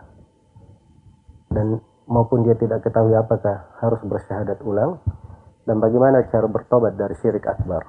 dan 1.53 1.79
maupun 2.11 2.42
dia 2.42 2.59
tidak 2.59 2.83
ketahui 2.83 3.14
apakah 3.14 3.70
harus 3.79 4.03
bersyahadat 4.03 4.59
ulang 4.66 4.99
dan 5.64 5.81
bagaimana 5.81 6.29
cara 6.29 6.44
bertobat 6.48 6.96
dari 6.96 7.16
syirik 7.16 7.44
akbar. 7.48 7.83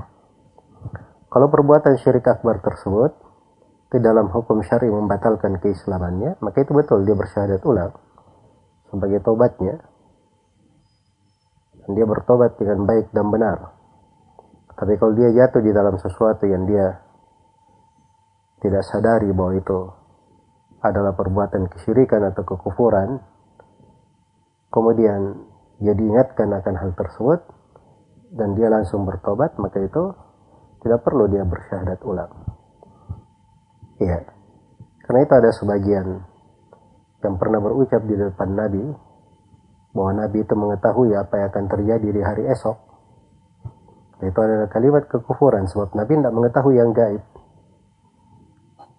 Kalau 1.28 1.48
perbuatan 1.52 2.00
syirik 2.00 2.24
akbar 2.24 2.64
tersebut 2.64 3.12
di 3.92 4.00
dalam 4.00 4.32
hukum 4.32 4.64
syari 4.64 4.88
membatalkan 4.88 5.60
keislamannya, 5.60 6.40
maka 6.40 6.64
itu 6.64 6.72
betul 6.72 7.04
dia 7.04 7.16
bersyahadat 7.16 7.62
ulang 7.68 7.92
sebagai 8.88 9.20
tobatnya. 9.20 9.84
Dan 11.84 11.90
dia 11.94 12.08
bertobat 12.08 12.58
dengan 12.58 12.88
baik 12.88 13.12
dan 13.12 13.28
benar. 13.30 13.58
Tapi 14.76 14.96
kalau 14.98 15.14
dia 15.14 15.30
jatuh 15.32 15.62
di 15.62 15.72
dalam 15.76 15.96
sesuatu 16.00 16.44
yang 16.48 16.66
dia 16.66 17.04
tidak 18.64 18.84
sadari 18.88 19.30
bahwa 19.36 19.54
itu 19.54 19.80
adalah 20.82 21.14
perbuatan 21.14 21.70
kesyirikan 21.70 22.26
atau 22.32 22.42
kekufuran, 22.42 23.22
kemudian 24.74 25.46
dia 25.80 25.94
diingatkan 25.94 26.50
akan 26.52 26.76
hal 26.80 26.92
tersebut 26.98 27.55
dan 28.36 28.52
dia 28.54 28.68
langsung 28.68 29.08
bertobat 29.08 29.56
maka 29.56 29.80
itu 29.80 30.12
tidak 30.84 31.02
perlu 31.02 31.26
dia 31.32 31.48
bersyahadat 31.48 32.00
ulang. 32.04 32.32
Iya. 33.98 34.28
Karena 35.08 35.20
itu 35.24 35.34
ada 35.34 35.52
sebagian 35.56 36.08
yang 37.24 37.36
pernah 37.40 37.64
berucap 37.64 38.04
di 38.06 38.14
depan 38.20 38.54
Nabi 38.54 38.84
bahwa 39.96 40.12
Nabi 40.20 40.44
itu 40.44 40.54
mengetahui 40.54 41.16
apa 41.16 41.34
yang 41.40 41.48
akan 41.50 41.66
terjadi 41.72 42.08
di 42.12 42.22
hari 42.22 42.44
esok. 42.52 42.78
Itu 44.22 44.40
adalah 44.40 44.68
kalimat 44.68 45.08
kekufuran 45.08 45.66
sebab 45.72 45.96
Nabi 45.96 46.20
tidak 46.20 46.36
mengetahui 46.36 46.76
yang 46.76 46.92
gaib. 46.92 47.24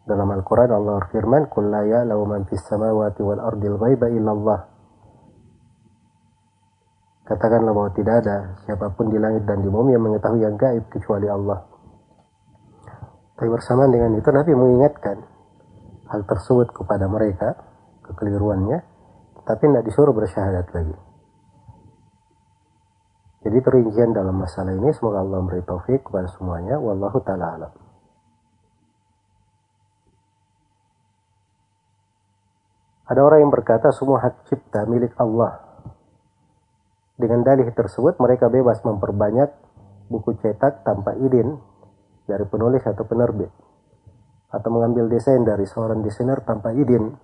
Dalam 0.07 0.29
Al-Quran 0.31 0.71
Allah 0.71 1.03
firman 1.11 1.51
Qul 1.51 1.67
la 1.71 1.83
ya'lamu 1.83 2.25
man 2.25 2.43
fis 2.47 2.63
samawati 2.63 3.21
wal 3.27 3.43
ardil 3.43 3.75
ghaiba 3.75 4.07
illallah 4.07 4.76
Katakanlah 7.27 7.75
bahwa 7.75 7.91
tidak 7.91 8.23
ada 8.23 8.55
siapa 8.63 8.87
pun 8.95 9.11
di 9.11 9.19
langit 9.19 9.43
dan 9.51 9.59
di 9.59 9.67
bumi 9.67 9.99
yang 9.99 10.07
mengetahui 10.07 10.47
yang 10.47 10.55
gaib 10.55 10.87
kecuali 10.87 11.27
Allah. 11.27 11.59
Tapi 13.35 13.51
bersamaan 13.51 13.91
dengan 13.91 14.15
itu 14.15 14.31
Nabi 14.31 14.55
mengingatkan 14.55 15.27
hal 16.07 16.23
tersebut 16.23 16.71
kepada 16.71 17.11
mereka, 17.11 17.59
kekeliruannya, 18.07 18.79
tapi 19.43 19.63
tidak 19.67 19.85
disuruh 19.91 20.15
bersyahadat 20.15 20.71
lagi. 20.71 20.95
Jadi 23.43 23.59
perincian 23.59 24.15
dalam 24.15 24.39
masalah 24.39 24.71
ini 24.71 24.95
semoga 24.95 25.27
Allah 25.27 25.43
memberi 25.43 25.67
taufik 25.67 26.07
kepada 26.07 26.31
semuanya. 26.31 26.79
Wallahu 26.79 27.19
ta'ala 27.27 27.47
alam. 27.59 27.73
Ada 33.07 33.21
orang 33.23 33.39
yang 33.47 33.53
berkata 33.55 33.91
semua 33.91 34.23
hak 34.23 34.47
cipta 34.47 34.87
milik 34.87 35.15
Allah 35.19 35.66
dengan 37.17 37.41
dalih 37.41 37.73
tersebut 37.73 38.21
mereka 38.21 38.53
bebas 38.53 38.85
memperbanyak 38.85 39.49
buku 40.13 40.37
cetak 40.39 40.85
tanpa 40.85 41.17
izin 41.17 41.57
dari 42.29 42.45
penulis 42.45 42.85
atau 42.85 43.09
penerbit. 43.09 43.49
Atau 44.53 44.71
mengambil 44.71 45.11
desain 45.11 45.43
dari 45.43 45.67
seorang 45.67 46.05
desainer 46.05 46.45
tanpa 46.45 46.77
izin 46.77 47.17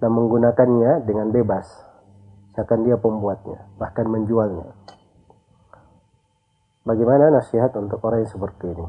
dan 0.00 0.10
menggunakannya 0.10 1.04
dengan 1.04 1.30
bebas. 1.30 1.68
Seakan 2.56 2.84
dia 2.88 2.96
pembuatnya 2.96 3.60
bahkan 3.76 4.08
menjualnya. 4.08 4.72
Bagaimana 6.84 7.32
nasihat 7.32 7.72
untuk 7.80 8.00
orang 8.04 8.24
yang 8.24 8.32
seperti 8.32 8.66
ini? 8.72 8.86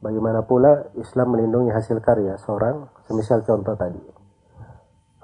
Bagaimana 0.00 0.44
pula 0.44 0.92
Islam 1.00 1.36
melindungi 1.36 1.72
hasil 1.72 2.00
karya 2.04 2.36
seorang? 2.40 2.88
Semisal 3.08 3.44
contoh 3.44 3.76
tadi 3.76 4.13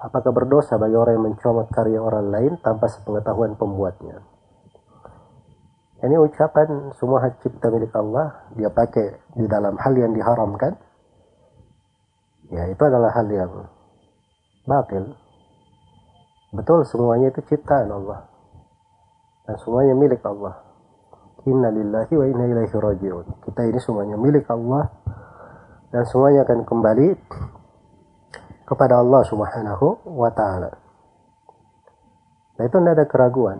Apakah 0.01 0.33
berdosa 0.33 0.81
bagi 0.81 0.97
orang 0.97 1.13
yang 1.13 1.25
mencomot 1.29 1.69
karya 1.69 2.01
orang 2.01 2.33
lain 2.33 2.57
tanpa 2.65 2.89
sepengetahuan 2.89 3.53
pembuatnya? 3.53 4.25
Ini 6.01 6.17
ucapan 6.17 6.89
semua 6.97 7.21
hak 7.21 7.45
cipta 7.45 7.69
milik 7.69 7.93
Allah 7.93 8.49
dia 8.57 8.73
pakai 8.73 9.37
di 9.37 9.45
dalam 9.45 9.77
hal 9.77 9.93
yang 9.93 10.17
diharamkan. 10.17 10.73
Ya 12.49 12.65
itu 12.65 12.81
adalah 12.81 13.13
hal 13.13 13.29
yang 13.29 13.69
batil. 14.65 15.13
Betul 16.49 16.81
semuanya 16.89 17.29
itu 17.29 17.45
ciptaan 17.45 17.93
Allah. 17.93 18.25
Dan 19.45 19.55
semuanya 19.61 19.93
milik 19.93 20.25
Allah. 20.25 20.65
Inna 21.45 21.69
lillahi 21.69 22.13
wa 22.17 22.25
inna 22.25 22.45
ilaihi 22.49 22.73
raji'un. 22.73 23.27
Kita 23.45 23.61
ini 23.69 23.77
semuanya 23.77 24.17
milik 24.17 24.49
Allah 24.49 24.89
dan 25.93 26.09
semuanya 26.09 26.41
akan 26.49 26.65
kembali 26.65 27.07
kepada 28.71 29.03
Allah 29.03 29.19
Subhanahu 29.27 30.15
wa 30.15 30.31
taala. 30.31 30.71
Nah, 32.55 32.63
itu 32.63 32.77
tidak 32.79 32.93
ada 32.95 33.05
keraguan. 33.11 33.59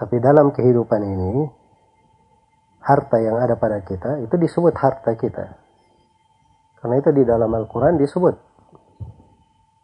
Tapi 0.00 0.16
dalam 0.24 0.56
kehidupan 0.56 1.04
ini, 1.04 1.44
harta 2.80 3.20
yang 3.20 3.36
ada 3.36 3.60
pada 3.60 3.84
kita 3.84 4.24
itu 4.24 4.32
disebut 4.40 4.72
harta 4.72 5.12
kita. 5.20 5.60
Karena 6.80 6.96
itu 6.96 7.12
di 7.12 7.28
dalam 7.28 7.52
Al-Quran 7.52 8.00
disebut 8.00 8.34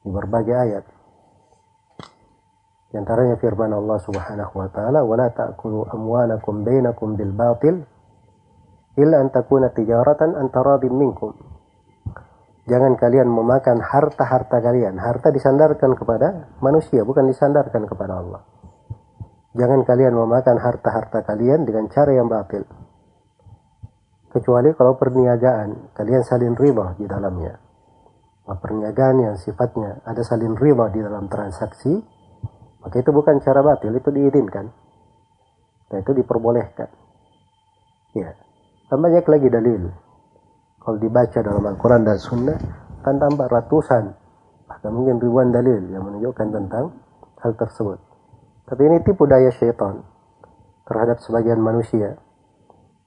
di 0.05 0.09
berbagai 0.09 0.57
ayat. 0.57 0.85
Di 2.91 2.95
antaranya 2.97 3.37
firman 3.37 3.73
Allah 3.73 4.01
Subhanahu 4.01 4.55
wa 4.57 4.69
taala, 4.73 5.05
"Wa 5.05 5.17
la 5.21 5.29
ta'kulu 5.29 5.93
amwalakum 5.93 6.65
bainakum 6.65 7.21
bil 7.21 7.33
batil 7.37 7.85
illa 8.97 9.17
an 9.21 9.29
takuna 9.29 9.71
tijaratan 9.71 10.41
an 10.41 10.49
taradin 10.49 10.97
minkum." 10.97 11.50
Jangan 12.71 12.95
kalian 12.95 13.27
memakan 13.27 13.83
harta-harta 13.83 14.63
kalian. 14.63 14.95
Harta 14.95 15.35
disandarkan 15.35 15.99
kepada 15.99 16.55
manusia, 16.63 17.03
bukan 17.03 17.27
disandarkan 17.27 17.83
kepada 17.91 18.23
Allah. 18.23 18.47
Jangan 19.59 19.83
kalian 19.83 20.15
memakan 20.15 20.63
harta-harta 20.63 21.27
kalian 21.27 21.67
dengan 21.67 21.91
cara 21.91 22.15
yang 22.15 22.31
batil. 22.31 22.63
Kecuali 24.31 24.71
kalau 24.79 24.95
perniagaan, 24.95 25.91
kalian 25.99 26.23
saling 26.23 26.55
riba 26.55 26.95
di 26.95 27.11
dalamnya. 27.11 27.59
Nah, 28.47 28.55
perniagaan 28.55 29.19
yang 29.19 29.35
sifatnya 29.35 30.07
ada 30.07 30.23
saling 30.23 30.55
riba 30.55 30.87
di 30.95 31.03
dalam 31.03 31.27
transaksi, 31.27 31.99
maka 32.87 33.03
itu 33.03 33.11
bukan 33.11 33.43
cara 33.43 33.67
batil, 33.67 33.91
itu 33.91 34.15
diizinkan. 34.15 34.71
Nah, 35.91 35.99
itu 35.99 36.15
diperbolehkan. 36.15 36.87
Ya. 38.15 38.39
Dan 38.87 38.99
banyak 39.03 39.27
lagi 39.27 39.49
dalil. 39.51 39.91
Kalau 40.81 40.97
dibaca 40.97 41.39
dalam 41.45 41.61
Al-Quran 41.61 42.03
dan 42.09 42.17
Sunnah, 42.17 42.57
kan 43.05 43.21
tambah 43.21 43.47
ratusan, 43.53 44.17
bahkan 44.65 44.93
mungkin 44.93 45.21
ribuan 45.21 45.53
dalil 45.53 45.85
yang 45.93 46.09
menunjukkan 46.09 46.49
tentang 46.57 46.97
hal 47.45 47.53
tersebut. 47.57 48.01
Tapi 48.65 48.83
ini 48.89 48.97
tipu 49.05 49.29
daya 49.29 49.53
syaitan 49.53 50.01
terhadap 50.89 51.21
sebagian 51.21 51.61
manusia. 51.61 52.17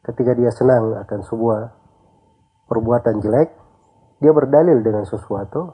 Ketika 0.06 0.36
dia 0.38 0.52
senang 0.54 0.94
akan 1.02 1.20
sebuah 1.26 1.62
perbuatan 2.70 3.24
jelek, 3.24 3.50
dia 4.22 4.32
berdalil 4.32 4.84
dengan 4.86 5.08
sesuatu 5.08 5.74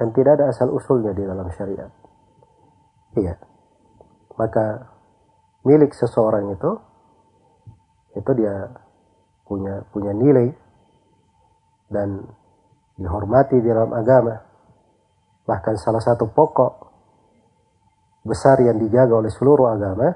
yang 0.00 0.10
tidak 0.14 0.40
ada 0.40 0.50
asal 0.50 0.72
usulnya 0.74 1.12
di 1.14 1.22
dalam 1.22 1.46
syariat. 1.54 1.90
Iya. 3.14 3.34
Maka 4.38 4.90
milik 5.66 5.94
seseorang 5.94 6.54
itu 6.54 6.70
itu 8.14 8.30
dia 8.38 8.72
punya 9.44 9.82
punya 9.90 10.12
nilai 10.14 10.48
dan 11.88 12.22
dihormati 12.94 13.58
di 13.58 13.68
dalam 13.68 13.90
agama. 13.96 14.36
Bahkan 15.48 15.74
salah 15.80 16.04
satu 16.04 16.28
pokok 16.28 16.72
besar 18.28 18.60
yang 18.60 18.76
dijaga 18.76 19.16
oleh 19.16 19.32
seluruh 19.32 19.72
agama, 19.72 20.12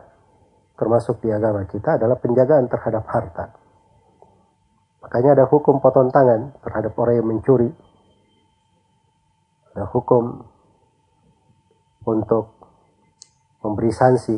termasuk 0.76 1.24
di 1.24 1.32
agama 1.32 1.64
kita 1.64 1.96
adalah 1.96 2.20
penjagaan 2.20 2.68
terhadap 2.68 3.04
harta. 3.08 3.56
Makanya 5.02 5.40
ada 5.40 5.44
hukum 5.48 5.80
potong 5.80 6.12
tangan 6.12 6.52
terhadap 6.60 6.92
orang 7.00 7.16
yang 7.18 7.28
mencuri. 7.32 7.70
Ada 9.72 9.88
hukum 9.88 10.44
untuk 12.04 12.52
memberi 13.64 13.88
sanksi, 13.88 14.36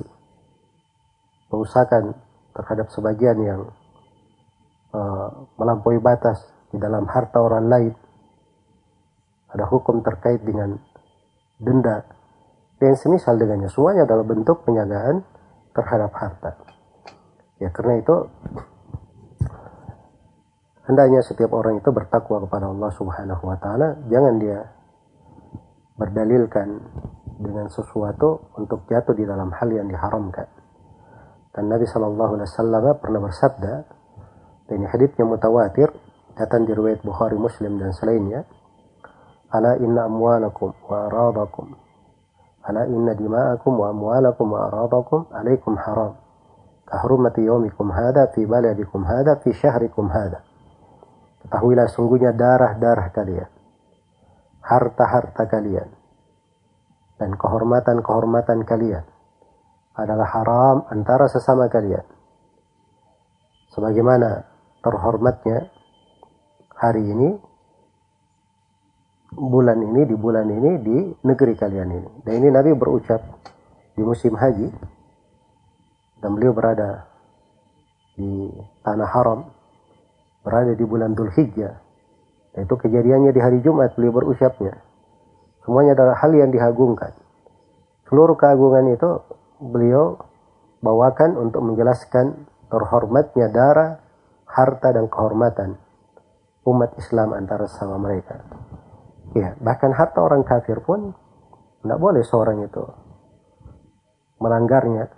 pengusakan 1.51 2.14
terhadap 2.55 2.87
sebagian 2.94 3.38
yang 3.42 3.61
uh, 4.94 5.29
melampaui 5.59 5.99
batas 5.99 6.53
di 6.74 6.78
dalam 6.82 7.06
harta 7.06 7.38
orang 7.38 7.66
lain. 7.70 7.94
Ada 9.54 9.70
hukum 9.70 10.02
terkait 10.02 10.42
dengan 10.42 10.74
denda 11.62 12.02
dan 12.82 12.98
semisal 12.98 13.38
dengannya. 13.38 13.70
Semuanya 13.70 14.02
adalah 14.02 14.26
bentuk 14.26 14.66
penjagaan 14.66 15.22
terhadap 15.70 16.10
harta. 16.18 16.58
Ya 17.62 17.70
karena 17.70 18.02
itu 18.02 18.16
hendaknya 20.90 21.22
setiap 21.22 21.54
orang 21.54 21.78
itu 21.78 21.94
bertakwa 21.94 22.42
kepada 22.42 22.66
Allah 22.66 22.90
Subhanahu 22.90 23.42
wa 23.46 23.56
taala. 23.62 23.94
Jangan 24.10 24.34
dia 24.42 24.58
berdalilkan 25.94 26.68
dengan 27.38 27.70
sesuatu 27.70 28.50
untuk 28.58 28.90
jatuh 28.90 29.14
di 29.14 29.22
dalam 29.22 29.54
hal 29.54 29.70
yang 29.70 29.87
diharamkan. 29.87 30.50
Dan 31.54 31.70
Nabi 31.70 31.87
Shallallahu 31.87 32.34
Alaihi 32.34 32.50
Wasallam 32.50 32.84
pernah 32.98 33.20
bersabda 33.22 33.74
dan 34.66 34.76
ini 34.80 35.22
mutawatir 35.22 35.92
datang 36.35 36.66
di 36.66 36.73
riwayat 36.75 37.03
Bukhari 37.03 37.38
Muslim 37.38 37.79
dan 37.79 37.90
selainnya. 37.94 38.47
Ala 39.55 39.79
inna 39.79 40.11
amwalakum 40.11 40.75
wa 40.87 41.07
aradakum. 41.07 41.79
Ala 42.66 42.87
inna 42.90 43.14
dima'akum 43.14 43.73
wa 43.75 43.90
amwalakum 43.94 44.47
wa 44.51 44.61
aradakum 44.66 45.31
alaikum 45.31 45.79
haram. 45.79 46.18
Kahrumati 46.85 47.47
yawmikum 47.47 47.94
hada 47.94 48.29
fi 48.35 48.44
baladikum 48.44 49.07
hada 49.07 49.40
fi 49.40 49.55
syahrikum 49.57 50.12
hada 50.12 50.44
ketahuilah 51.44 51.87
sungguhnya 51.92 52.33
darah-darah 52.33 53.12
kalian. 53.12 53.51
Harta-harta 54.64 55.44
kalian. 55.44 55.92
Dan 57.20 57.37
kehormatan-kehormatan 57.37 58.64
kalian 58.64 59.05
adalah 59.94 60.27
haram 60.35 60.77
antara 60.90 61.29
sesama 61.29 61.68
kalian. 61.68 62.03
Sebagaimana 63.77 64.49
terhormatnya 64.81 65.70
hari 66.85 67.01
ini 67.01 67.29
bulan 69.33 69.81
ini 69.81 70.05
di 70.05 70.16
bulan 70.20 70.47
ini 70.53 70.70
di 70.85 70.97
negeri 71.25 71.57
kalian 71.57 71.88
ini. 71.88 72.11
Dan 72.20 72.33
ini 72.44 72.49
Nabi 72.53 72.77
berucap 72.77 73.25
di 73.97 74.05
musim 74.05 74.37
haji 74.37 74.68
dan 76.20 76.31
beliau 76.37 76.53
berada 76.53 77.09
di 78.14 78.53
tanah 78.85 79.09
haram 79.11 79.40
berada 80.44 80.77
di 80.77 80.85
bulan 80.85 81.16
Dhul 81.16 81.33
Hijjah. 81.33 81.81
Itu 82.55 82.77
kejadiannya 82.77 83.33
di 83.33 83.40
hari 83.40 83.64
Jumat 83.64 83.97
beliau 83.97 84.14
berucapnya. 84.14 84.79
Semuanya 85.64 85.97
adalah 85.97 86.20
hal 86.20 86.37
yang 86.37 86.53
dihagungkan. 86.53 87.16
Seluruh 88.07 88.37
keagungan 88.37 88.92
itu 88.92 89.25
beliau 89.59 90.20
bawakan 90.85 91.40
untuk 91.40 91.64
menjelaskan 91.64 92.47
terhormatnya 92.68 93.49
darah, 93.49 93.99
harta 94.44 94.92
dan 94.92 95.09
kehormatan 95.09 95.81
umat 96.64 96.96
Islam 96.96 97.37
antara 97.37 97.68
sama 97.68 98.00
mereka. 98.00 98.40
Ya, 99.37 99.57
bahkan 99.61 99.92
harta 99.92 100.20
orang 100.22 100.46
kafir 100.46 100.81
pun 100.81 101.12
tidak 101.85 101.98
boleh 102.00 102.22
seorang 102.24 102.64
itu 102.64 102.85
melanggarnya. 104.40 105.11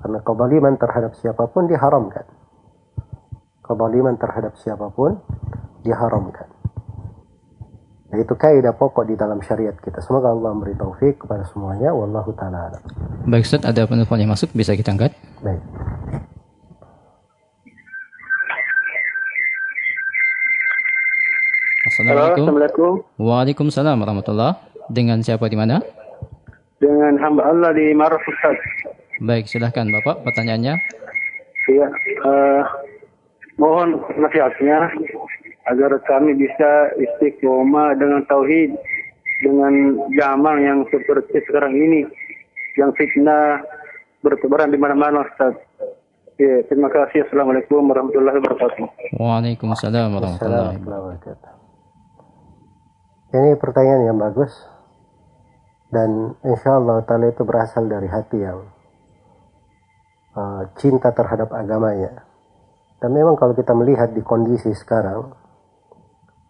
Karena 0.00 0.18
kezaliman 0.24 0.74
terhadap 0.80 1.12
siapa 1.20 1.44
pun 1.52 1.68
diharamkan. 1.68 2.24
Kezaliman 3.60 4.16
terhadap 4.16 4.56
siapa 4.56 4.88
pun 4.88 5.20
diharamkan. 5.84 6.48
Nah, 8.10 8.18
itu 8.18 8.34
kaidah 8.34 8.74
pokok 8.74 9.06
di 9.06 9.14
dalam 9.14 9.38
syariat 9.38 9.76
kita. 9.78 10.02
Semoga 10.02 10.34
Allah 10.34 10.50
memberi 10.50 10.74
taufik 10.74 11.22
kepada 11.22 11.46
semuanya. 11.46 11.94
Wallahu 11.94 12.34
ta'ala 12.34 12.74
Baik 13.22 13.46
Ustaz, 13.46 13.62
ada 13.62 13.86
penelpon 13.86 14.18
yang 14.18 14.34
masuk. 14.34 14.50
Bisa 14.50 14.74
kita 14.74 14.90
angkat? 14.90 15.14
Baik. 15.46 15.62
Assalamualaikum. 22.00 22.16
Halo, 22.16 22.40
Assalamualaikum. 22.48 22.92
Waalaikumsalam 23.20 23.96
warahmatullah. 24.00 24.52
Dengan 24.88 25.20
siapa 25.20 25.52
di 25.52 25.56
mana? 25.60 25.84
Dengan 26.80 27.20
hamba 27.20 27.52
Allah 27.52 27.76
di 27.76 27.92
Maros 27.92 28.24
Ustaz. 28.24 28.56
Baik, 29.20 29.44
silahkan 29.44 29.84
Bapak 29.84 30.24
pertanyaannya. 30.24 30.80
Iya, 31.68 31.88
uh, 32.24 32.62
mohon 33.60 34.00
nasihatnya 34.16 34.90
agar 35.68 35.92
kami 36.08 36.40
bisa 36.40 36.88
istiqomah 36.96 37.94
dengan 38.00 38.24
tauhid 38.26 38.74
dengan 39.44 40.00
zaman 40.16 40.56
yang 40.64 40.78
seperti 40.88 41.44
sekarang 41.46 41.76
ini 41.76 42.08
yang 42.80 42.96
fitnah 42.96 43.60
bertebaran 44.24 44.72
di 44.72 44.80
mana-mana 44.80 45.28
Ustaz. 45.28 45.52
Ya, 46.40 46.64
terima 46.72 46.88
kasih. 46.88 47.28
Assalamualaikum 47.28 47.84
warahmatullahi 47.92 48.40
wabarakatuh. 48.40 48.88
Waalaikumsalam 49.20 50.16
warahmatullahi 50.16 50.80
wabarakatuh. 50.80 51.59
Ini 53.30 53.54
pertanyaan 53.62 54.10
yang 54.10 54.18
bagus 54.18 54.50
dan 55.94 56.34
insya 56.42 56.82
Allah 56.82 57.06
taala 57.06 57.30
itu 57.30 57.46
berasal 57.46 57.86
dari 57.86 58.10
hati 58.10 58.42
yang 58.42 58.66
uh, 60.34 60.66
cinta 60.74 61.14
terhadap 61.14 61.54
agamanya. 61.54 62.26
Dan 62.98 63.14
memang 63.14 63.38
kalau 63.38 63.54
kita 63.54 63.70
melihat 63.70 64.10
di 64.10 64.26
kondisi 64.26 64.74
sekarang, 64.74 65.30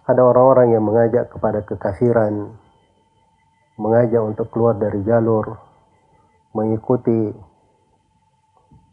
ada 0.08 0.22
orang-orang 0.24 0.72
yang 0.72 0.80
mengajak 0.80 1.28
kepada 1.28 1.62
kekafiran, 1.68 2.56
mengajak 3.76 4.24
untuk 4.24 4.48
keluar 4.48 4.74
dari 4.80 5.04
jalur, 5.04 5.60
mengikuti 6.56 7.28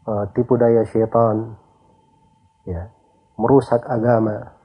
uh, 0.04 0.24
tipu 0.36 0.60
daya 0.60 0.84
syaitan, 0.84 1.56
ya, 2.68 2.92
merusak 3.40 3.80
agama. 3.88 4.57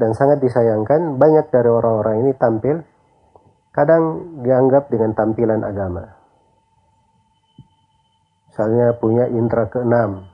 Dan 0.00 0.16
sangat 0.16 0.40
disayangkan 0.40 1.20
banyak 1.20 1.52
dari 1.52 1.68
orang-orang 1.68 2.24
ini 2.24 2.32
tampil 2.32 2.80
kadang 3.76 4.34
dianggap 4.40 4.88
dengan 4.88 5.12
tampilan 5.12 5.60
agama. 5.60 6.16
Misalnya 8.48 8.96
punya 8.96 9.28
indera 9.28 9.68
keenam, 9.68 10.24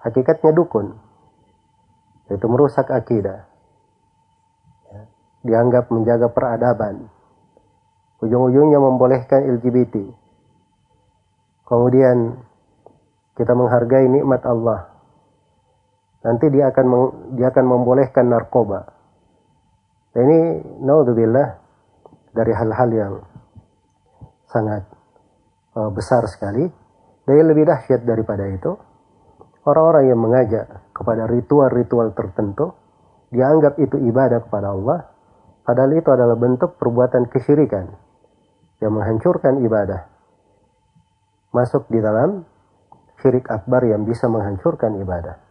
hakikatnya 0.00 0.54
dukun, 0.54 0.94
itu 2.30 2.46
merusak 2.48 2.88
akidah. 2.88 3.44
Ya, 4.88 5.00
dianggap 5.44 5.90
menjaga 5.90 6.30
peradaban, 6.32 7.10
ujung-ujungnya 8.24 8.80
membolehkan 8.80 9.44
LGBT. 9.58 10.08
Kemudian 11.68 12.40
kita 13.36 13.52
menghargai 13.52 14.08
nikmat 14.08 14.42
Allah. 14.48 14.97
Nanti 16.24 16.50
dia 16.50 16.70
akan 16.70 16.86
dia 17.38 17.50
akan 17.50 17.64
membolehkan 17.66 18.26
narkoba. 18.26 18.86
Ini 20.18 20.38
naudzubillah 20.82 21.48
dari 22.34 22.52
hal-hal 22.54 22.90
yang 22.90 23.14
sangat 24.50 24.82
uh, 25.78 25.90
besar 25.94 26.26
sekali. 26.26 26.66
Dan 27.28 27.44
lebih 27.44 27.68
dahsyat 27.68 28.08
daripada 28.08 28.48
itu, 28.48 28.72
orang-orang 29.68 30.04
yang 30.08 30.16
mengajak 30.16 30.64
kepada 30.96 31.28
ritual-ritual 31.28 32.16
tertentu, 32.16 32.72
dianggap 33.28 33.76
itu 33.76 34.00
ibadah 34.00 34.48
kepada 34.48 34.72
Allah, 34.72 35.12
padahal 35.68 35.92
itu 35.92 36.08
adalah 36.08 36.40
bentuk 36.40 36.80
perbuatan 36.80 37.28
kesyirikan 37.28 37.92
yang 38.80 38.96
menghancurkan 38.96 39.60
ibadah 39.60 40.08
masuk 41.52 41.88
di 41.88 41.98
dalam 42.00 42.44
syirik 43.18 43.48
akbar 43.48 43.82
yang 43.88 44.04
bisa 44.04 44.28
menghancurkan 44.28 45.00
ibadah. 45.00 45.47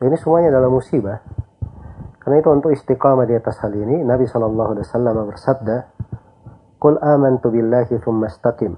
Ini 0.00 0.16
semuanya 0.16 0.56
adalah 0.56 0.72
musibah. 0.72 1.20
Karena 2.20 2.40
itu 2.40 2.48
untuk 2.48 2.72
istiqamah 2.72 3.28
di 3.28 3.36
atas 3.36 3.60
hal 3.60 3.72
ini, 3.72 4.00
Nabi 4.00 4.24
Shallallahu 4.28 4.70
Alaihi 4.76 4.86
Wasallam 4.88 5.14
bersabda, 5.28 5.76
"Qul 6.80 6.96
amantu 7.00 7.52
billahi 7.52 8.00
thumma 8.00 8.28
istaqim." 8.28 8.76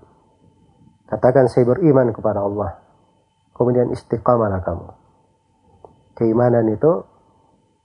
Katakan 1.06 1.46
saya 1.46 1.68
beriman 1.68 2.10
kepada 2.10 2.42
Allah. 2.42 2.78
Kemudian 3.54 3.92
istiqamahlah 3.94 4.64
kamu. 4.64 4.88
Keimanan 6.18 6.66
itu 6.72 7.04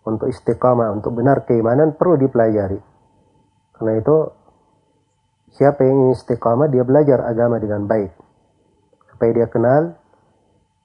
untuk 0.07 0.31
istiqamah, 0.31 0.93
untuk 0.95 1.13
benar 1.13 1.43
keimanan 1.43 1.93
perlu 1.93 2.15
dipelajari. 2.15 2.79
Karena 3.77 3.93
itu 3.99 4.15
Siapa 5.57 5.79
yang 5.81 6.11
ingin 6.11 6.13
istiqamah, 6.13 6.67
dia 6.67 6.83
belajar 6.85 7.23
agama 7.25 7.57
dengan 7.57 7.87
baik. 7.87 8.11
Supaya 9.09 9.31
dia 9.33 9.47
kenal 9.47 9.97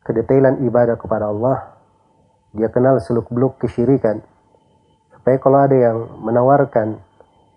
kedetailan 0.06 0.62
ibadah 0.64 0.96
kepada 0.96 1.28
Allah. 1.28 1.71
Dia 2.52 2.68
kenal 2.68 3.00
seluk-beluk 3.00 3.56
kesyirikan. 3.60 4.20
Supaya 5.16 5.36
kalau 5.40 5.58
ada 5.64 5.76
yang 5.76 5.98
menawarkan 6.20 7.00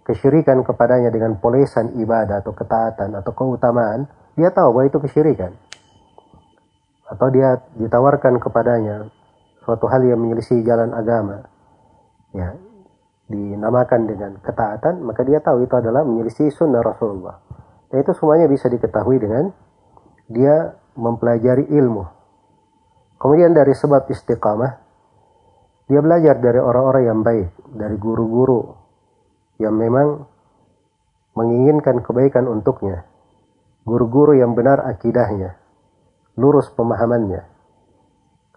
kesyirikan 0.06 0.62
kepadanya 0.62 1.10
dengan 1.10 1.36
polesan 1.42 1.98
ibadah 2.00 2.40
atau 2.46 2.54
ketaatan 2.54 3.18
atau 3.20 3.32
keutamaan, 3.34 4.08
dia 4.38 4.54
tahu 4.54 4.72
bahwa 4.72 4.86
itu 4.88 5.00
kesyirikan. 5.02 5.52
Atau 7.10 7.28
dia 7.34 7.60
ditawarkan 7.76 8.40
kepadanya 8.40 9.10
suatu 9.66 9.90
hal 9.90 10.06
yang 10.06 10.22
menyelisih 10.22 10.62
jalan 10.62 10.94
agama. 10.94 11.50
Ya, 12.32 12.54
dinamakan 13.26 14.06
dengan 14.06 14.32
ketaatan, 14.40 15.02
maka 15.02 15.26
dia 15.26 15.42
tahu 15.42 15.66
itu 15.66 15.74
adalah 15.74 16.06
menyelisih 16.06 16.54
sunnah 16.54 16.86
Rasulullah. 16.86 17.42
Dan 17.90 18.06
itu 18.06 18.14
semuanya 18.14 18.46
bisa 18.46 18.70
diketahui 18.70 19.18
dengan 19.18 19.50
dia 20.30 20.78
mempelajari 20.94 21.66
ilmu. 21.70 22.06
Kemudian 23.18 23.58
dari 23.58 23.74
sebab 23.74 24.06
istiqamah, 24.06 24.85
dia 25.86 26.02
belajar 26.02 26.42
dari 26.42 26.58
orang-orang 26.58 27.04
yang 27.06 27.20
baik, 27.22 27.50
dari 27.78 27.96
guru-guru 28.02 28.74
yang 29.62 29.78
memang 29.78 30.26
menginginkan 31.38 32.02
kebaikan 32.02 32.50
untuknya. 32.50 33.06
Guru-guru 33.86 34.34
yang 34.34 34.58
benar 34.58 34.82
akidahnya, 34.82 35.62
lurus 36.42 36.74
pemahamannya. 36.74 37.46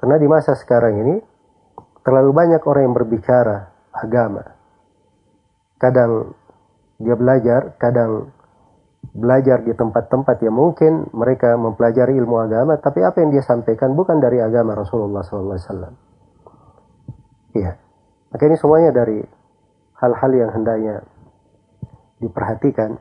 Karena 0.01 0.17
di 0.17 0.25
masa 0.25 0.57
sekarang 0.57 1.05
ini, 1.05 1.21
terlalu 2.01 2.33
banyak 2.33 2.63
orang 2.65 2.89
yang 2.89 2.97
berbicara 2.97 3.77
agama, 3.93 4.57
kadang 5.77 6.33
dia 6.97 7.13
belajar, 7.13 7.77
kadang 7.77 8.33
belajar 9.13 9.61
di 9.69 9.77
tempat-tempat 9.77 10.41
yang 10.41 10.57
mungkin 10.57 11.13
mereka 11.13 11.61
mempelajari 11.61 12.17
ilmu 12.17 12.41
agama, 12.41 12.81
tapi 12.81 13.05
apa 13.05 13.21
yang 13.21 13.37
dia 13.37 13.45
sampaikan 13.45 13.93
bukan 13.93 14.17
dari 14.17 14.41
agama 14.41 14.73
Rasulullah 14.73 15.21
SAW. 15.21 16.08
Iya, 17.59 17.75
maka 18.31 18.43
ini 18.47 18.55
semuanya 18.55 18.95
dari 18.95 19.19
hal-hal 19.99 20.31
yang 20.31 20.51
hendaknya 20.55 21.03
diperhatikan 22.23 22.95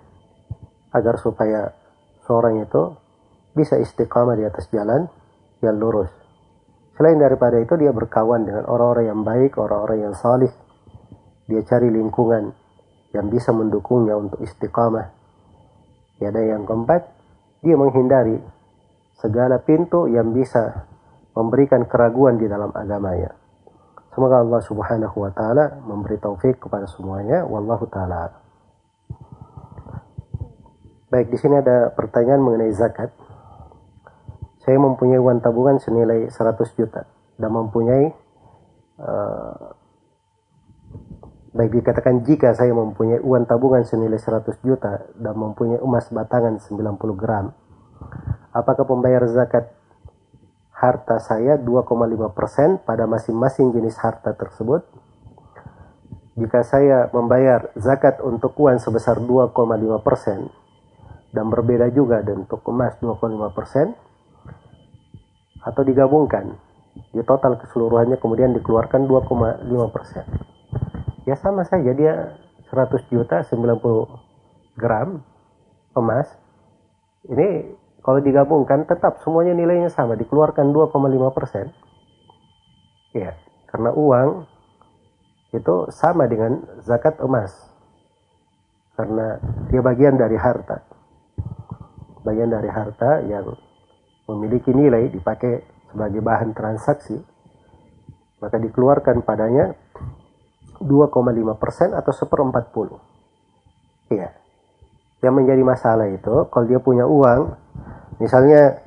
agar 0.97 1.21
supaya 1.21 1.77
seorang 2.25 2.65
itu 2.65 2.97
bisa 3.53 3.77
istiqamah 3.77 4.33
di 4.33 4.45
atas 4.49 4.65
jalan 4.73 5.05
yang 5.61 5.77
lurus. 5.77 6.09
Selain 6.97 7.21
daripada 7.21 7.61
itu 7.61 7.77
dia 7.77 7.93
berkawan 7.93 8.49
dengan 8.49 8.65
orang-orang 8.65 9.05
yang 9.13 9.21
baik, 9.21 9.61
orang-orang 9.61 10.09
yang 10.09 10.15
salih. 10.17 10.49
Dia 11.45 11.61
cari 11.61 11.93
lingkungan 11.93 12.49
yang 13.13 13.29
bisa 13.29 13.53
mendukungnya 13.53 14.17
untuk 14.17 14.41
istiqamah. 14.41 15.13
Ya, 16.17 16.33
dan 16.33 16.45
yang 16.49 16.63
keempat, 16.65 17.05
dia 17.61 17.77
menghindari 17.77 18.41
segala 19.21 19.61
pintu 19.61 20.09
yang 20.09 20.33
bisa 20.33 20.89
memberikan 21.37 21.85
keraguan 21.85 22.41
di 22.41 22.49
dalam 22.49 22.73
agamanya. 22.73 23.46
Semoga 24.17 24.41
Allah 24.41 24.65
Subhanahu 24.65 25.13
wa 25.13 25.29
taala 25.29 25.77
memberi 25.85 26.17
taufik 26.17 26.57
kepada 26.57 26.89
semuanya. 26.89 27.45
Wallahu 27.45 27.85
taala. 27.85 28.33
Baik, 31.13 31.29
di 31.29 31.37
sini 31.37 31.61
ada 31.61 31.93
pertanyaan 31.93 32.41
mengenai 32.41 32.73
zakat. 32.73 33.13
Saya 34.65 34.81
mempunyai 34.81 35.21
uang 35.21 35.37
tabungan 35.45 35.77
senilai 35.77 36.33
100 36.33 36.33
juta 36.73 37.05
dan 37.37 37.49
mempunyai 37.53 38.09
uh, 39.05 39.77
Baik 41.53 41.77
dikatakan 41.77 42.25
jika 42.25 42.57
saya 42.57 42.73
mempunyai 42.73 43.21
uang 43.21 43.45
tabungan 43.45 43.85
senilai 43.85 44.17
100 44.17 44.49
juta 44.65 45.13
dan 45.13 45.33
mempunyai 45.37 45.77
emas 45.77 46.09
batangan 46.09 46.57
90 46.57 47.17
gram, 47.17 47.53
apakah 48.49 48.85
pembayar 48.85 49.25
zakat 49.29 49.76
harta 50.77 51.17
saya 51.17 51.57
2,5% 51.57 52.85
pada 52.85 53.09
masing-masing 53.09 53.73
jenis 53.73 53.97
harta 53.97 54.37
tersebut? 54.37 54.85
Jika 56.37 56.61
saya 56.61 57.09
membayar 57.09 57.73
zakat 57.73 58.21
untuk 58.21 58.53
uang 58.61 58.77
sebesar 58.77 59.17
2,5% 59.17 61.33
dan 61.33 61.45
berbeda 61.49 61.89
juga 61.89 62.21
dan 62.21 62.45
untuk 62.45 62.61
emas 62.69 62.93
2,5% 63.01 63.97
atau 65.65 65.81
digabungkan 65.81 66.53
di 67.13 67.21
total 67.25 67.57
keseluruhannya 67.61 68.17
kemudian 68.17 68.57
dikeluarkan 68.57 69.05
2,5% 69.05 71.29
ya 71.29 71.37
sama 71.37 71.61
saja 71.67 71.93
dia 71.93 72.33
100 72.71 73.11
juta 73.11 73.43
90 73.45 74.79
gram 74.79 75.21
emas 75.93 76.25
ini 77.27 77.75
kalau 78.07 78.23
digabungkan 78.23 78.87
tetap 78.87 79.19
semuanya 79.19 79.51
nilainya 79.51 79.91
sama 79.91 80.15
dikeluarkan 80.15 80.71
2,5 80.71 81.35
persen 81.35 81.75
ya 83.11 83.35
karena 83.67 83.91
uang 83.91 84.47
itu 85.51 85.91
sama 85.91 86.23
dengan 86.31 86.63
zakat 86.87 87.19
emas 87.19 87.51
karena 88.95 89.43
dia 89.67 89.83
bagian 89.83 90.15
dari 90.15 90.39
harta 90.39 90.87
bagian 92.23 92.47
dari 92.47 92.71
harta 92.71 93.27
yang 93.27 93.51
memiliki 94.31 94.71
nilai 94.71 95.11
dipakai 95.11 95.67
sebagai 95.91 96.23
bahan 96.23 96.55
transaksi 96.55 97.19
maka 98.39 98.55
dikeluarkan 98.55 99.19
padanya 99.27 99.75
2,5 100.79 101.57
persen 101.57 101.89
atau 101.97 102.13
seperempat 102.13 102.69
puluh. 102.69 103.01
Iya. 104.13 104.29
Yang 105.21 105.33
menjadi 105.33 105.63
masalah 105.65 106.07
itu 106.13 106.45
kalau 106.53 106.65
dia 106.69 106.77
punya 106.77 107.05
uang, 107.09 107.57
misalnya 108.21 108.81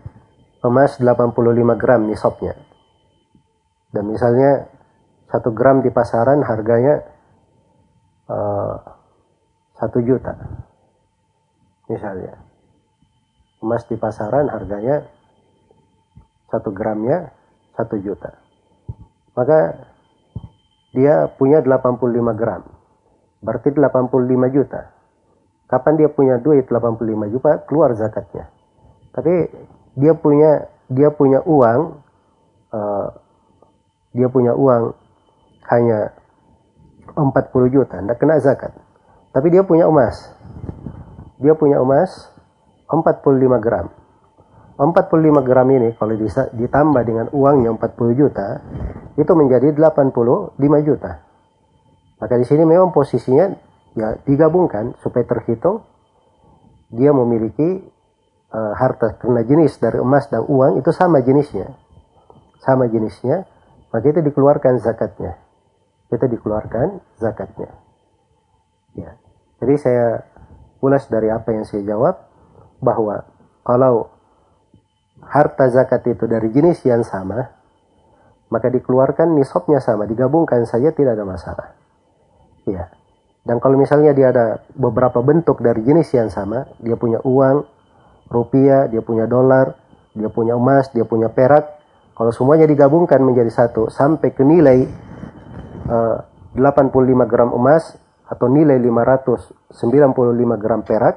emas 0.62 1.00
85 1.00 1.80
gram 1.80 2.00
nisabnya. 2.06 2.54
Dan 3.90 4.06
misalnya 4.06 4.70
satu 5.30 5.50
gram 5.50 5.82
di 5.82 5.90
pasaran 5.90 6.42
harganya 6.46 7.02
eh, 8.30 8.74
satu 9.78 9.98
uh, 9.98 10.04
juta. 10.06 10.34
Misalnya. 11.90 12.34
Emas 13.60 13.84
di 13.84 13.96
pasaran 14.00 14.48
harganya 14.48 15.04
satu 16.48 16.72
gramnya 16.72 17.28
satu 17.76 18.00
juta. 18.00 18.32
Maka 19.36 19.84
dia 20.96 21.28
punya 21.36 21.60
85 21.60 22.40
gram. 22.40 22.64
Berarti 23.44 23.68
85 23.72 24.56
juta. 24.56 24.99
Kapan 25.70 25.94
dia 25.94 26.10
punya 26.10 26.42
duit 26.42 26.66
85 26.66 27.30
juta, 27.30 27.62
keluar 27.62 27.94
zakatnya. 27.94 28.50
Tapi 29.14 29.46
dia 29.94 30.18
punya 30.18 30.66
dia 30.90 31.14
punya 31.14 31.38
uang 31.46 32.02
uh, 32.74 33.08
dia 34.10 34.26
punya 34.26 34.58
uang 34.58 34.90
hanya 35.70 36.10
40 37.14 37.30
juta, 37.70 38.02
tidak 38.02 38.18
kena 38.18 38.42
zakat. 38.42 38.74
Tapi 39.30 39.46
dia 39.54 39.62
punya 39.62 39.86
emas. 39.86 40.34
Dia 41.38 41.54
punya 41.54 41.78
emas 41.78 42.10
45 42.90 43.62
gram. 43.62 43.86
45 44.74 45.46
gram 45.46 45.68
ini 45.70 45.94
kalau 45.94 46.16
ditambah 46.56 47.02
dengan 47.06 47.26
uangnya 47.30 47.70
40 47.78 48.18
juta, 48.18 48.58
itu 49.14 49.32
menjadi 49.38 49.70
85 49.76 50.58
juta. 50.82 51.22
Maka 52.18 52.34
di 52.34 52.46
sini 52.48 52.66
memang 52.66 52.90
posisinya 52.90 53.69
ya 53.98 54.18
digabungkan 54.22 54.94
supaya 55.02 55.26
terhitung 55.26 55.82
dia 56.90 57.14
memiliki 57.14 57.86
uh, 58.50 58.74
harta 58.74 59.18
karena 59.18 59.46
jenis 59.46 59.78
dari 59.78 60.02
emas 60.02 60.26
dan 60.26 60.42
uang 60.46 60.82
itu 60.82 60.90
sama 60.90 61.22
jenisnya. 61.22 61.70
Sama 62.60 62.90
jenisnya, 62.92 63.48
maka 63.88 64.04
itu 64.04 64.20
dikeluarkan 64.20 64.82
zakatnya. 64.82 65.40
Itu 66.10 66.26
dikeluarkan 66.26 67.00
zakatnya. 67.16 67.70
Ya. 68.98 69.16
Jadi 69.62 69.74
saya 69.80 70.06
ulas 70.82 71.06
dari 71.08 71.30
apa 71.30 71.54
yang 71.54 71.64
saya 71.64 71.86
jawab 71.86 72.20
bahwa 72.82 73.24
kalau 73.64 74.10
harta 75.24 75.68
zakat 75.70 76.04
itu 76.10 76.26
dari 76.26 76.50
jenis 76.50 76.82
yang 76.84 77.06
sama, 77.06 77.54
maka 78.50 78.66
dikeluarkan 78.68 79.38
nisabnya 79.38 79.78
sama, 79.78 80.04
digabungkan 80.10 80.66
saja 80.66 80.90
tidak 80.90 81.16
ada 81.16 81.24
masalah. 81.24 81.68
Ya. 82.66 82.92
Dan 83.40 83.56
kalau 83.56 83.80
misalnya 83.80 84.12
dia 84.12 84.30
ada 84.30 84.60
beberapa 84.76 85.24
bentuk 85.24 85.64
dari 85.64 85.80
jenis 85.80 86.12
yang 86.12 86.28
sama, 86.28 86.68
dia 86.76 86.94
punya 86.94 87.24
uang, 87.24 87.64
rupiah, 88.28 88.84
dia 88.86 89.00
punya 89.00 89.24
dolar, 89.24 89.74
dia 90.12 90.28
punya 90.28 90.54
emas, 90.60 90.92
dia 90.92 91.08
punya 91.08 91.32
perak, 91.32 91.80
kalau 92.20 92.36
semuanya 92.36 92.68
digabungkan 92.68 93.16
menjadi 93.24 93.48
satu 93.48 93.88
sampai 93.88 94.36
ke 94.36 94.44
nilai 94.44 94.84
eh, 95.88 96.16
uh, 96.20 96.20
85 96.52 97.00
gram 97.24 97.48
emas 97.56 97.96
atau 98.28 98.46
nilai 98.52 98.76
595 98.76 99.72
gram 100.60 100.84
perak, 100.84 101.16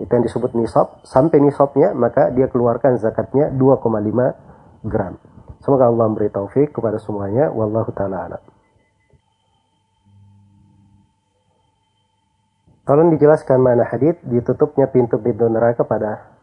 itu 0.00 0.08
yang 0.08 0.24
disebut 0.24 0.56
nisab 0.56 1.04
sampai 1.04 1.36
nisabnya 1.36 1.92
maka 1.92 2.32
dia 2.32 2.48
keluarkan 2.48 2.96
zakatnya 2.96 3.52
2,5 3.52 4.88
gram. 4.88 5.20
Semoga 5.60 5.92
Allah 5.92 6.08
memberi 6.08 6.32
taufik 6.32 6.72
kepada 6.72 6.96
semuanya. 6.96 7.52
Wallahu 7.52 7.92
taala 7.92 8.26
alam 8.26 8.51
Tolong 12.82 13.14
dijelaskan 13.14 13.62
mana 13.62 13.86
hadith 13.86 14.18
ditutupnya 14.26 14.90
pintu-pintu 14.90 15.46
neraka 15.46 15.86
pada 15.86 16.34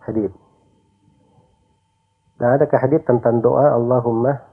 hadith. 0.00 0.32
Dan 2.40 2.56
adakah 2.56 2.80
hadith 2.80 3.04
tentang 3.04 3.44
doa 3.44 3.76
Allahumma 3.76 4.48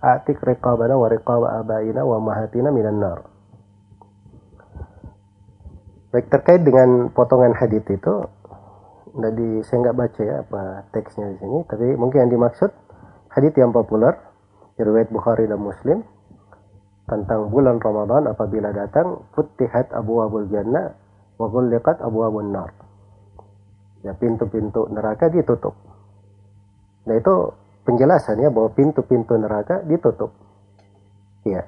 atik 0.00 0.40
riqabana 0.40 0.96
wa 0.96 1.12
riqaba 1.12 1.60
abaina 1.60 2.00
wa 2.00 2.16
mahatina 2.24 2.72
minan 2.72 3.04
nar. 3.04 3.20
Baik 6.10 6.26
terkait 6.32 6.64
dengan 6.64 7.12
potongan 7.12 7.52
hadis 7.54 7.84
itu, 7.86 8.14
di 9.14 9.60
saya 9.62 9.78
nggak 9.86 9.98
baca 10.00 10.20
ya 10.24 10.42
apa 10.42 10.88
teksnya 10.90 11.36
di 11.36 11.36
sini, 11.38 11.58
tapi 11.68 11.94
mungkin 11.94 12.26
yang 12.26 12.32
dimaksud 12.32 12.72
hadis 13.30 13.52
yang 13.54 13.70
populer 13.70 14.18
riwayat 14.80 15.12
Bukhari 15.12 15.46
dan 15.46 15.60
Muslim 15.60 16.02
tentang 17.10 17.50
bulan 17.50 17.82
Ramadan 17.82 18.30
apabila 18.30 18.70
datang 18.70 19.26
futihat 19.34 19.90
abu 19.90 20.22
abul 20.22 20.46
jannah 20.46 20.94
wa 21.34 21.50
ghulliqat 21.50 21.98
abu 21.98 22.22
abun 22.22 22.54
nar. 22.54 22.70
Ya 24.06 24.14
pintu-pintu 24.14 24.86
neraka 24.94 25.26
ditutup. 25.26 25.74
Nah 27.10 27.18
itu 27.18 27.34
penjelasannya 27.82 28.54
bahwa 28.54 28.70
pintu-pintu 28.70 29.34
neraka 29.34 29.82
ditutup. 29.82 30.30
Ya, 31.42 31.66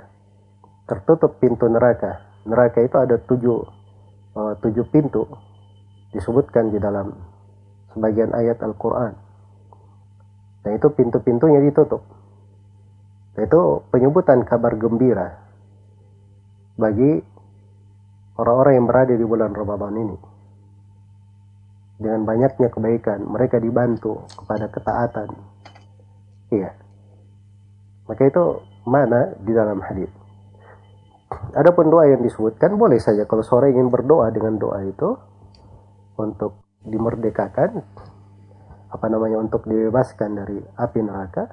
tertutup 0.86 1.42
pintu 1.42 1.66
neraka. 1.66 2.22
Neraka 2.46 2.78
itu 2.84 2.96
ada 3.02 3.18
tujuh 3.18 3.58
uh, 4.38 4.54
tujuh 4.62 4.86
pintu 4.94 5.26
disebutkan 6.14 6.70
di 6.70 6.78
dalam 6.78 7.10
sebagian 7.96 8.30
ayat 8.30 8.62
Al-Quran. 8.62 9.12
Dan 10.62 10.78
itu 10.78 10.88
pintu-pintunya 10.94 11.58
ditutup. 11.58 12.06
Itu 13.32 13.88
penyebutan 13.88 14.44
kabar 14.44 14.76
gembira 14.76 15.40
bagi 16.76 17.20
orang-orang 18.36 18.74
yang 18.76 18.86
berada 18.88 19.14
di 19.16 19.24
bulan 19.24 19.52
Ramadan 19.56 19.94
ini. 19.96 20.16
Dengan 22.02 22.26
banyaknya 22.26 22.68
kebaikan, 22.68 23.24
mereka 23.24 23.62
dibantu 23.62 24.26
kepada 24.34 24.66
ketaatan. 24.68 25.28
Iya. 26.50 26.74
Maka 28.10 28.22
itu 28.26 28.44
mana 28.84 29.32
di 29.38 29.52
dalam 29.54 29.78
hadis. 29.80 30.10
Adapun 31.56 31.88
doa 31.88 32.10
yang 32.10 32.20
disebutkan 32.20 32.76
boleh 32.76 33.00
saja 33.00 33.24
kalau 33.24 33.40
sore 33.40 33.72
ingin 33.72 33.88
berdoa 33.88 34.28
dengan 34.28 34.60
doa 34.60 34.84
itu 34.84 35.16
untuk 36.20 36.60
dimerdekakan 36.84 37.80
apa 38.92 39.06
namanya 39.08 39.40
untuk 39.40 39.64
dibebaskan 39.64 40.36
dari 40.36 40.60
api 40.76 41.00
neraka 41.00 41.48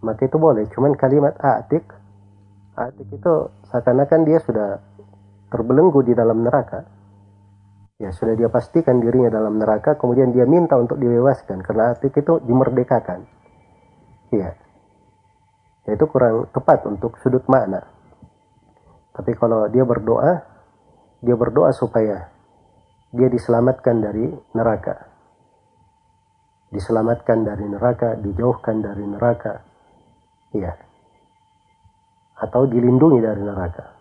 maka 0.00 0.26
itu 0.26 0.36
boleh 0.36 0.66
cuman 0.72 0.96
kalimat 0.96 1.36
atik 1.40 1.84
atik 2.76 3.08
itu 3.08 3.32
seakan-akan 3.68 4.20
dia 4.24 4.38
sudah 4.40 4.80
terbelenggu 5.52 6.00
di 6.04 6.12
dalam 6.16 6.44
neraka 6.44 6.84
ya 8.00 8.08
sudah 8.12 8.32
dia 8.36 8.48
pastikan 8.48 8.98
dirinya 8.98 9.28
dalam 9.28 9.60
neraka 9.60 10.00
kemudian 10.00 10.32
dia 10.32 10.48
minta 10.48 10.76
untuk 10.80 10.96
dibebaskan 10.96 11.60
karena 11.60 11.92
atik 11.92 12.16
itu 12.16 12.40
dimerdekakan 12.44 13.28
iya 14.32 14.56
ya, 15.84 15.92
itu 15.92 16.04
kurang 16.08 16.48
tepat 16.52 16.88
untuk 16.88 17.20
sudut 17.20 17.44
makna 17.44 18.00
tapi 19.20 19.36
kalau 19.36 19.66
dia 19.68 19.82
berdoa, 19.82 20.40
dia 21.20 21.36
berdoa 21.36 21.74
supaya 21.74 22.30
dia 23.10 23.28
diselamatkan 23.28 24.00
dari 24.00 24.30
neraka. 24.54 24.96
Diselamatkan 26.70 27.42
dari 27.42 27.66
neraka, 27.66 28.14
dijauhkan 28.16 28.80
dari 28.80 29.04
neraka. 29.04 29.66
Iya. 30.50 30.72
Atau 32.40 32.66
dilindungi 32.66 33.20
dari 33.22 33.42
neraka. 33.44 33.94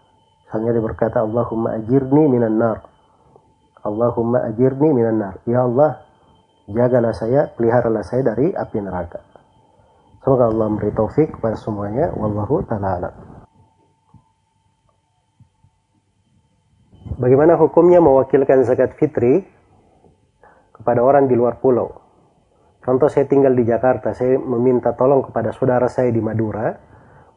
Misalnya 0.47 0.71
dia 0.73 0.83
berkata, 0.83 1.21
Allahumma 1.21 1.77
ajirni 1.77 2.23
minan 2.25 2.57
nar. 2.57 2.81
Allahumma 3.85 4.49
ajirni 4.49 4.89
minan 4.89 5.21
nar. 5.21 5.35
Ya 5.45 5.67
Allah, 5.67 6.01
jagalah 6.65 7.13
saya, 7.13 7.53
peliharalah 7.53 8.01
saya 8.01 8.25
dari 8.25 8.49
api 8.49 8.77
neraka. 8.81 9.21
Semoga 10.25 10.49
Allah 10.49 10.67
memberi 10.73 10.91
taufik 10.91 11.37
kepada 11.37 11.55
semuanya. 11.55 12.11
Wallahu 12.17 12.65
ta'ala 12.65 13.13
Bagaimana 17.19 17.59
hukumnya 17.59 17.99
mewakilkan 17.99 18.63
zakat 18.63 18.95
fitri 18.95 19.43
kepada 20.71 21.03
orang 21.03 21.27
di 21.27 21.35
luar 21.35 21.59
pulau? 21.59 22.08
Contoh 22.79 23.11
saya 23.11 23.27
tinggal 23.27 23.51
di 23.53 23.67
Jakarta, 23.67 24.15
saya 24.15 24.39
meminta 24.39 24.95
tolong 24.95 25.19
kepada 25.27 25.51
saudara 25.51 25.91
saya 25.91 26.15
di 26.15 26.23
Madura 26.23 26.71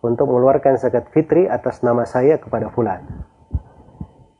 untuk 0.03 0.31
mengeluarkan 0.31 0.79
zakat 0.79 1.11
fitri 1.11 1.51
atas 1.51 1.83
nama 1.83 2.07
saya 2.07 2.39
kepada 2.39 2.71
fulan. 2.71 3.03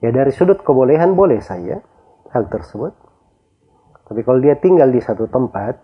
Ya 0.03 0.11
dari 0.11 0.35
sudut 0.35 0.63
kebolehan 0.63 1.15
boleh 1.15 1.39
saya 1.43 1.83
hal 2.35 2.51
tersebut. 2.51 2.95
Tapi 4.07 4.21
kalau 4.27 4.43
dia 4.43 4.59
tinggal 4.59 4.91
di 4.91 4.99
satu 4.99 5.31
tempat, 5.31 5.79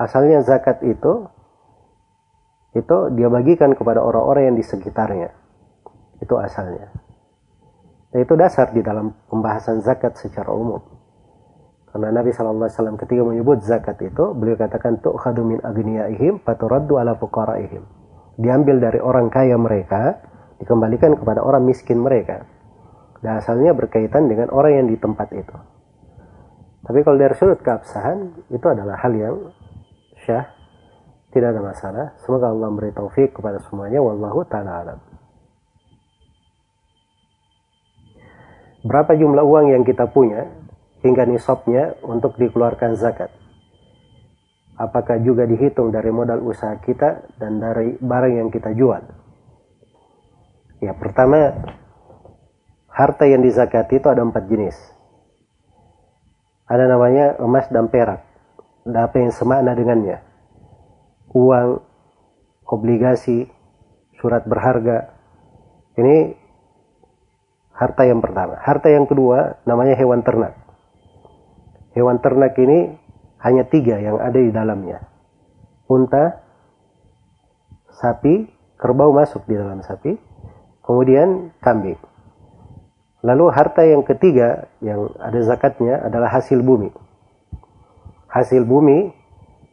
asalnya 0.00 0.40
zakat 0.40 0.80
itu 0.84 1.28
itu 2.72 2.96
dia 3.18 3.28
bagikan 3.28 3.76
kepada 3.76 4.00
orang-orang 4.00 4.52
yang 4.52 4.56
di 4.56 4.64
sekitarnya. 4.64 5.32
Itu 6.20 6.36
asalnya. 6.40 6.92
Dan 8.10 8.18
itu 8.26 8.34
dasar 8.34 8.72
di 8.74 8.82
dalam 8.82 9.14
pembahasan 9.30 9.84
zakat 9.84 10.16
secara 10.18 10.50
umum. 10.50 10.99
Karena 11.90 12.22
Nabi 12.22 12.30
SAW 12.30 12.98
ketika 13.02 13.22
menyebut 13.26 13.66
zakat 13.66 13.98
itu, 13.98 14.30
beliau 14.34 14.54
katakan 14.54 15.02
tu'khadu 15.02 15.42
min 15.42 15.58
agniyaihim 15.58 16.38
paturaddu 16.46 17.02
ala 17.02 17.18
fuqaraihim. 17.18 17.82
Diambil 18.38 18.78
dari 18.78 19.02
orang 19.02 19.26
kaya 19.26 19.58
mereka, 19.58 20.22
dikembalikan 20.62 21.18
kepada 21.18 21.42
orang 21.42 21.66
miskin 21.66 21.98
mereka. 21.98 22.46
Dan 23.20 23.42
asalnya 23.42 23.74
berkaitan 23.74 24.30
dengan 24.30 24.54
orang 24.54 24.80
yang 24.80 24.86
di 24.86 24.96
tempat 24.96 25.28
itu. 25.34 25.56
Tapi 26.86 26.98
kalau 27.04 27.18
dari 27.20 27.34
sudut 27.36 27.60
keabsahan, 27.60 28.48
itu 28.48 28.66
adalah 28.70 28.96
hal 28.96 29.12
yang 29.12 29.36
syah, 30.24 30.46
tidak 31.34 31.58
ada 31.58 31.60
masalah. 31.60 32.06
Semoga 32.22 32.48
Allah 32.48 32.70
memberi 32.70 32.94
taufik 32.94 33.36
kepada 33.36 33.60
semuanya. 33.66 34.00
Wallahu 34.00 34.46
ta'ala 34.46 34.72
alam. 34.86 35.00
berapa 38.80 39.12
jumlah 39.12 39.44
uang 39.44 39.66
yang 39.76 39.82
kita 39.84 40.08
punya 40.08 40.48
hingga 41.00 41.24
nisabnya 41.24 41.96
untuk 42.04 42.36
dikeluarkan 42.36 42.96
zakat. 42.96 43.32
Apakah 44.80 45.20
juga 45.20 45.44
dihitung 45.44 45.92
dari 45.92 46.08
modal 46.08 46.40
usaha 46.40 46.72
kita 46.80 47.36
dan 47.36 47.60
dari 47.60 48.00
barang 48.00 48.34
yang 48.40 48.48
kita 48.48 48.72
jual? 48.72 49.04
Ya, 50.80 50.96
pertama, 50.96 51.52
harta 52.88 53.28
yang 53.28 53.44
dizakati 53.44 54.00
itu 54.00 54.08
ada 54.08 54.24
empat 54.24 54.48
jenis. 54.48 54.76
Ada 56.64 56.88
namanya 56.88 57.36
emas 57.44 57.68
dan 57.68 57.92
perak. 57.92 58.24
Ada 58.88 59.12
apa 59.12 59.16
yang 59.20 59.32
semakna 59.36 59.76
dengannya. 59.76 60.24
Uang, 61.36 61.84
obligasi, 62.64 63.52
surat 64.16 64.48
berharga. 64.48 65.12
Ini 66.00 66.36
harta 67.76 68.04
yang 68.04 68.24
pertama. 68.24 68.60
Harta 68.60 68.88
yang 68.92 69.08
kedua 69.08 69.60
namanya 69.64 69.96
hewan 69.96 70.24
ternak. 70.24 70.59
Hewan 71.90 72.22
ternak 72.22 72.54
ini 72.58 72.94
hanya 73.42 73.66
tiga 73.66 73.98
yang 73.98 74.20
ada 74.22 74.38
di 74.38 74.52
dalamnya. 74.54 75.02
Unta, 75.90 76.38
sapi, 77.98 78.46
kerbau 78.78 79.10
masuk 79.10 79.42
di 79.50 79.58
dalam 79.58 79.82
sapi, 79.82 80.14
kemudian 80.86 81.50
kambing. 81.58 81.98
Lalu 83.20 83.52
harta 83.52 83.84
yang 83.84 84.00
ketiga 84.06 84.70
yang 84.80 85.12
ada 85.20 85.40
zakatnya 85.44 86.00
adalah 86.00 86.32
hasil 86.32 86.64
bumi. 86.64 86.88
Hasil 88.30 88.64
bumi 88.64 89.12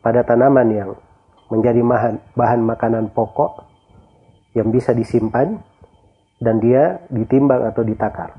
pada 0.03 0.26
tanaman 0.26 0.68
yang 0.74 0.89
menjadi 1.47 1.80
bahan, 2.36 2.59
makanan 2.65 3.13
pokok 3.15 3.63
yang 4.51 4.74
bisa 4.74 4.91
disimpan 4.91 5.63
dan 6.43 6.59
dia 6.59 6.99
ditimbang 7.07 7.61
atau 7.72 7.86
ditakar. 7.86 8.36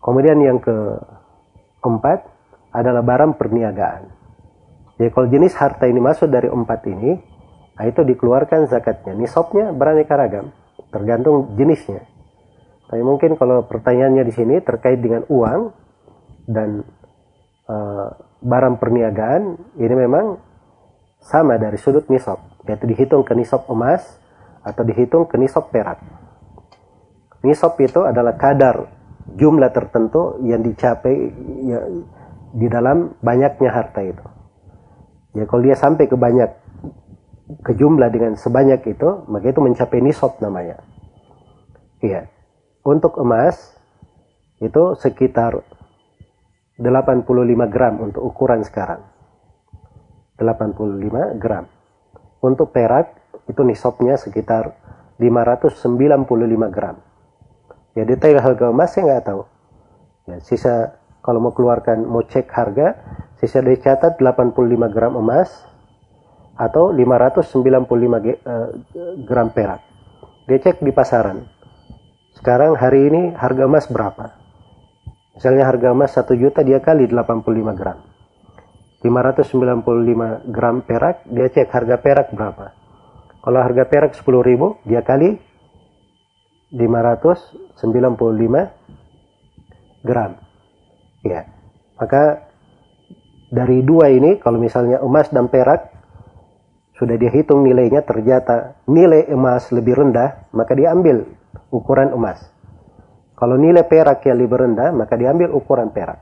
Kemudian 0.00 0.40
yang 0.40 0.62
keempat 0.62 2.29
adalah 2.70 3.02
barang 3.02 3.34
perniagaan. 3.38 4.02
Jadi 5.00 5.10
kalau 5.16 5.26
jenis 5.32 5.56
harta 5.56 5.88
ini 5.88 5.98
masuk 5.98 6.28
dari 6.28 6.46
empat 6.46 6.80
ini, 6.86 7.16
nah 7.74 7.84
itu 7.88 8.04
dikeluarkan 8.04 8.68
zakatnya. 8.68 9.16
Nisabnya 9.16 9.72
beraneka 9.72 10.14
ragam, 10.14 10.52
tergantung 10.92 11.56
jenisnya. 11.56 12.04
Tapi 12.90 13.00
mungkin 13.00 13.38
kalau 13.38 13.64
pertanyaannya 13.64 14.24
di 14.26 14.34
sini 14.34 14.54
terkait 14.60 14.98
dengan 14.98 15.24
uang 15.30 15.72
dan 16.50 16.84
uh, 17.70 18.08
barang 18.42 18.76
perniagaan, 18.82 19.42
ini 19.78 19.94
memang 19.94 20.36
sama 21.22 21.56
dari 21.56 21.78
sudut 21.78 22.10
nisab, 22.10 22.40
yaitu 22.66 22.84
dihitung 22.90 23.22
ke 23.22 23.32
nisab 23.32 23.64
emas 23.70 24.02
atau 24.60 24.82
dihitung 24.84 25.24
ke 25.30 25.40
nisab 25.40 25.72
perak. 25.72 26.02
Nisab 27.40 27.78
itu 27.80 28.04
adalah 28.04 28.36
kadar 28.36 28.84
jumlah 29.32 29.70
tertentu 29.72 30.36
yang 30.44 30.60
dicapai 30.60 31.14
ya, 31.64 31.80
di 32.54 32.66
dalam 32.66 33.14
banyaknya 33.22 33.70
harta 33.70 34.02
itu. 34.02 34.26
Ya 35.38 35.46
kalau 35.46 35.62
dia 35.62 35.78
sampai 35.78 36.10
ke 36.10 36.16
banyak 36.18 36.50
ke 37.62 37.72
jumlah 37.74 38.10
dengan 38.10 38.34
sebanyak 38.38 38.82
itu, 38.86 39.26
maka 39.26 39.50
itu 39.50 39.60
mencapai 39.62 39.98
nisab 40.02 40.38
namanya. 40.42 40.82
Iya. 42.02 42.30
Untuk 42.82 43.18
emas 43.20 43.76
itu 44.62 44.96
sekitar 44.96 45.60
85 46.80 47.28
gram 47.68 47.94
untuk 48.00 48.22
ukuran 48.24 48.64
sekarang. 48.64 49.04
85 50.40 51.36
gram. 51.36 51.68
Untuk 52.40 52.72
perak 52.72 53.12
itu 53.46 53.60
nisabnya 53.60 54.16
sekitar 54.16 54.72
595 55.20 56.72
gram. 56.72 56.96
Ya 57.92 58.08
detail 58.08 58.40
harga 58.40 58.72
emas 58.72 58.96
saya 58.96 59.04
nggak 59.12 59.26
tahu. 59.28 59.42
Ya, 60.30 60.36
sisa 60.40 60.99
kalau 61.20 61.40
mau 61.40 61.52
keluarkan 61.52 62.08
mau 62.08 62.24
cek 62.24 62.48
harga 62.48 62.96
sisa 63.36 63.60
dicatat 63.60 64.16
85 64.20 64.56
gram 64.92 65.16
emas 65.16 65.68
atau 66.56 66.92
595 66.92 67.56
eh, 68.24 68.36
gram 69.24 69.48
perak. 69.52 69.80
Dia 70.48 70.58
cek 70.60 70.80
di 70.84 70.92
pasaran. 70.92 71.44
Sekarang 72.36 72.76
hari 72.76 73.08
ini 73.12 73.36
harga 73.36 73.64
emas 73.68 73.88
berapa? 73.88 74.32
Misalnya 75.36 75.64
harga 75.68 75.92
emas 75.92 76.12
1 76.16 76.24
juta 76.36 76.60
dia 76.64 76.80
kali 76.80 77.08
85 77.08 77.48
gram. 77.76 78.00
595 79.00 80.52
gram 80.52 80.76
perak 80.84 81.24
dia 81.28 81.48
cek 81.48 81.68
harga 81.72 81.96
perak 82.00 82.32
berapa. 82.32 82.76
Kalau 83.40 83.60
harga 83.60 83.84
perak 83.88 84.12
10 84.12 84.24
ribu 84.44 84.76
dia 84.84 85.00
kali 85.00 85.40
595 86.72 87.80
gram 90.04 90.49
Ya. 91.24 91.48
Maka 92.00 92.48
dari 93.50 93.82
dua 93.82 94.08
ini 94.14 94.38
kalau 94.38 94.56
misalnya 94.56 95.02
emas 95.02 95.28
dan 95.28 95.50
perak 95.50 95.90
sudah 97.00 97.16
dihitung 97.16 97.64
nilainya 97.64 98.04
ternyata 98.04 98.76
nilai 98.84 99.32
emas 99.32 99.72
lebih 99.72 99.96
rendah, 99.96 100.52
maka 100.52 100.76
diambil 100.76 101.24
ukuran 101.72 102.12
emas. 102.12 102.44
Kalau 103.40 103.56
nilai 103.56 103.88
perak 103.88 104.20
yang 104.28 104.36
lebih 104.36 104.60
rendah, 104.60 104.92
maka 104.92 105.16
diambil 105.16 105.48
ukuran 105.56 105.88
perak. 105.96 106.20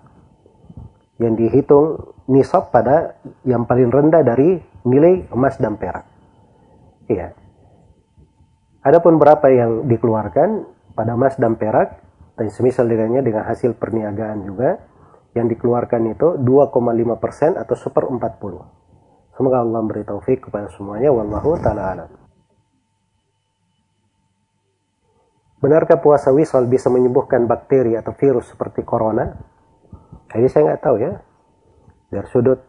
Yang 1.18 1.34
dihitung 1.34 2.14
nisab 2.30 2.70
pada 2.70 3.18
yang 3.42 3.66
paling 3.66 3.90
rendah 3.90 4.22
dari 4.22 4.62
nilai 4.86 5.26
emas 5.34 5.58
dan 5.58 5.74
perak. 5.74 6.06
Iya. 7.10 7.34
Adapun 8.86 9.18
berapa 9.18 9.50
yang 9.50 9.90
dikeluarkan 9.90 10.62
pada 10.94 11.18
emas 11.18 11.34
dan 11.34 11.58
perak, 11.58 11.98
dan 12.38 12.48
semisal 12.54 12.86
dengannya 12.86 13.26
dengan 13.26 13.42
hasil 13.44 13.74
perniagaan 13.74 14.46
juga 14.46 14.78
yang 15.34 15.50
dikeluarkan 15.50 16.14
itu 16.14 16.38
2,5 16.38 17.18
persen 17.18 17.58
atau 17.58 17.74
seper 17.74 18.06
40 18.06 18.78
semoga 19.38 19.62
Allah 19.62 19.80
beri 19.86 20.02
taufik 20.02 20.50
kepada 20.50 20.66
semuanya 20.74 21.14
wallahu 21.14 21.54
ta'ala 21.62 21.82
alam. 21.94 22.10
Benarkah 25.58 25.98
puasa 25.98 26.30
wisal 26.34 26.66
bisa 26.66 26.90
menyembuhkan 26.90 27.46
bakteri 27.46 27.94
atau 27.94 28.14
virus 28.14 28.50
seperti 28.50 28.82
corona? 28.82 29.34
Ini 30.30 30.46
saya 30.50 30.74
nggak 30.74 30.82
tahu 30.82 30.96
ya. 31.02 31.18
Dari 32.10 32.28
sudut 32.30 32.62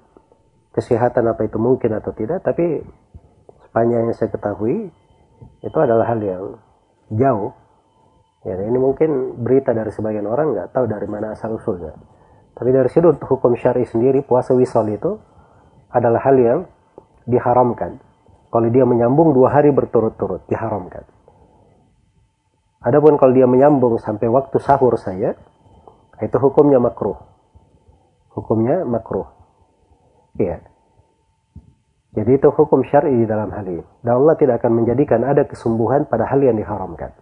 kesehatan 0.73 1.25
apa 1.25 1.49
itu 1.49 1.57
mungkin 1.57 1.97
atau 1.97 2.13
tidak 2.13 2.45
tapi 2.45 2.85
sepanjang 3.65 4.05
yang 4.05 4.13
saya 4.13 4.29
ketahui 4.29 4.93
itu 5.65 5.77
adalah 5.81 6.05
hal 6.05 6.21
yang 6.21 6.45
jauh 7.09 7.53
Ya, 8.47 8.55
ini 8.55 8.79
mungkin 8.79 9.43
berita 9.43 9.75
dari 9.75 9.91
sebagian 9.91 10.23
orang 10.23 10.55
nggak 10.55 10.71
tahu 10.71 10.87
dari 10.87 11.07
mana 11.11 11.35
asal 11.35 11.59
usulnya. 11.59 11.91
Tapi 12.55 12.71
dari 12.71 12.87
sudut 12.87 13.19
hukum 13.19 13.55
syari 13.59 13.83
sendiri, 13.83 14.23
puasa 14.23 14.55
wisol 14.55 14.87
itu 14.91 15.11
adalah 15.91 16.23
hal 16.23 16.35
yang 16.39 16.59
diharamkan. 17.27 17.99
Kalau 18.49 18.67
dia 18.71 18.87
menyambung 18.87 19.35
dua 19.35 19.53
hari 19.53 19.75
berturut-turut, 19.75 20.47
diharamkan. 20.47 21.03
Adapun 22.79 23.19
kalau 23.19 23.35
dia 23.35 23.43
menyambung 23.43 23.99
sampai 23.99 24.31
waktu 24.31 24.55
sahur 24.63 24.95
saya, 24.95 25.35
itu 26.23 26.37
hukumnya 26.39 26.79
makruh. 26.79 27.19
Hukumnya 28.31 28.87
makruh. 28.87 29.27
Iya. 30.39 30.63
Jadi 32.15 32.31
itu 32.39 32.47
hukum 32.49 32.81
syar'i 32.87 33.13
di 33.13 33.27
dalam 33.27 33.51
hal 33.51 33.67
ini. 33.67 33.83
Dan 34.01 34.23
Allah 34.23 34.35
tidak 34.39 34.63
akan 34.63 34.81
menjadikan 34.83 35.21
ada 35.27 35.43
kesembuhan 35.45 36.07
pada 36.07 36.25
hal 36.25 36.39
yang 36.41 36.55
diharamkan. 36.55 37.13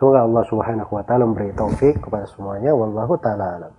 Semoga 0.00 0.24
Allah 0.24 0.44
Subhanahu 0.48 0.96
wa 0.96 1.04
taala 1.04 1.28
memberi 1.28 1.52
taufik 1.52 2.00
kepada 2.00 2.24
semuanya 2.32 2.72
wallahu 2.72 3.20
taala 3.20 3.60
alam. 3.60 3.74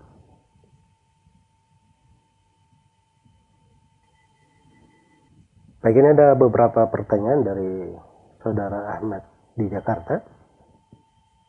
Baik 5.81 5.97
ini 5.97 6.13
ada 6.13 6.37
beberapa 6.37 6.85
pertanyaan 6.93 7.41
dari 7.41 7.89
saudara 8.37 9.01
Ahmad 9.01 9.25
di 9.57 9.65
Jakarta. 9.65 10.21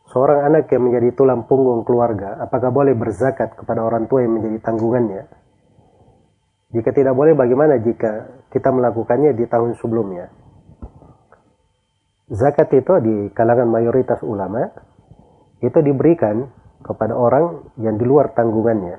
Seorang 0.09 0.49
anak 0.49 0.73
yang 0.73 0.89
menjadi 0.89 1.21
tulang 1.21 1.45
punggung 1.45 1.85
keluarga, 1.85 2.41
apakah 2.41 2.73
boleh 2.73 2.97
berzakat 2.97 3.53
kepada 3.53 3.85
orang 3.85 4.09
tua 4.09 4.25
yang 4.25 4.41
menjadi 4.41 4.57
tanggungannya? 4.73 5.29
Jika 6.73 6.97
tidak 6.97 7.13
boleh, 7.13 7.37
bagaimana 7.37 7.77
jika 7.77 8.41
kita 8.49 8.73
melakukannya 8.73 9.37
di 9.37 9.45
tahun 9.45 9.77
sebelumnya? 9.77 10.33
Zakat 12.33 12.73
itu 12.73 12.93
di 13.05 13.15
kalangan 13.37 13.69
mayoritas 13.69 14.25
ulama 14.25 14.73
itu 15.61 15.79
diberikan 15.85 16.49
kepada 16.83 17.15
orang 17.15 17.71
yang 17.79 18.01
di 18.01 18.05
luar 18.09 18.33
tanggungannya. 18.35 18.99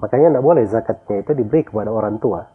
Makanya 0.00 0.32
tidak 0.32 0.44
boleh 0.44 0.64
zakatnya 0.70 1.16
itu 1.26 1.32
diberi 1.36 1.66
kepada 1.66 1.90
orang 1.92 2.16
tua. 2.22 2.46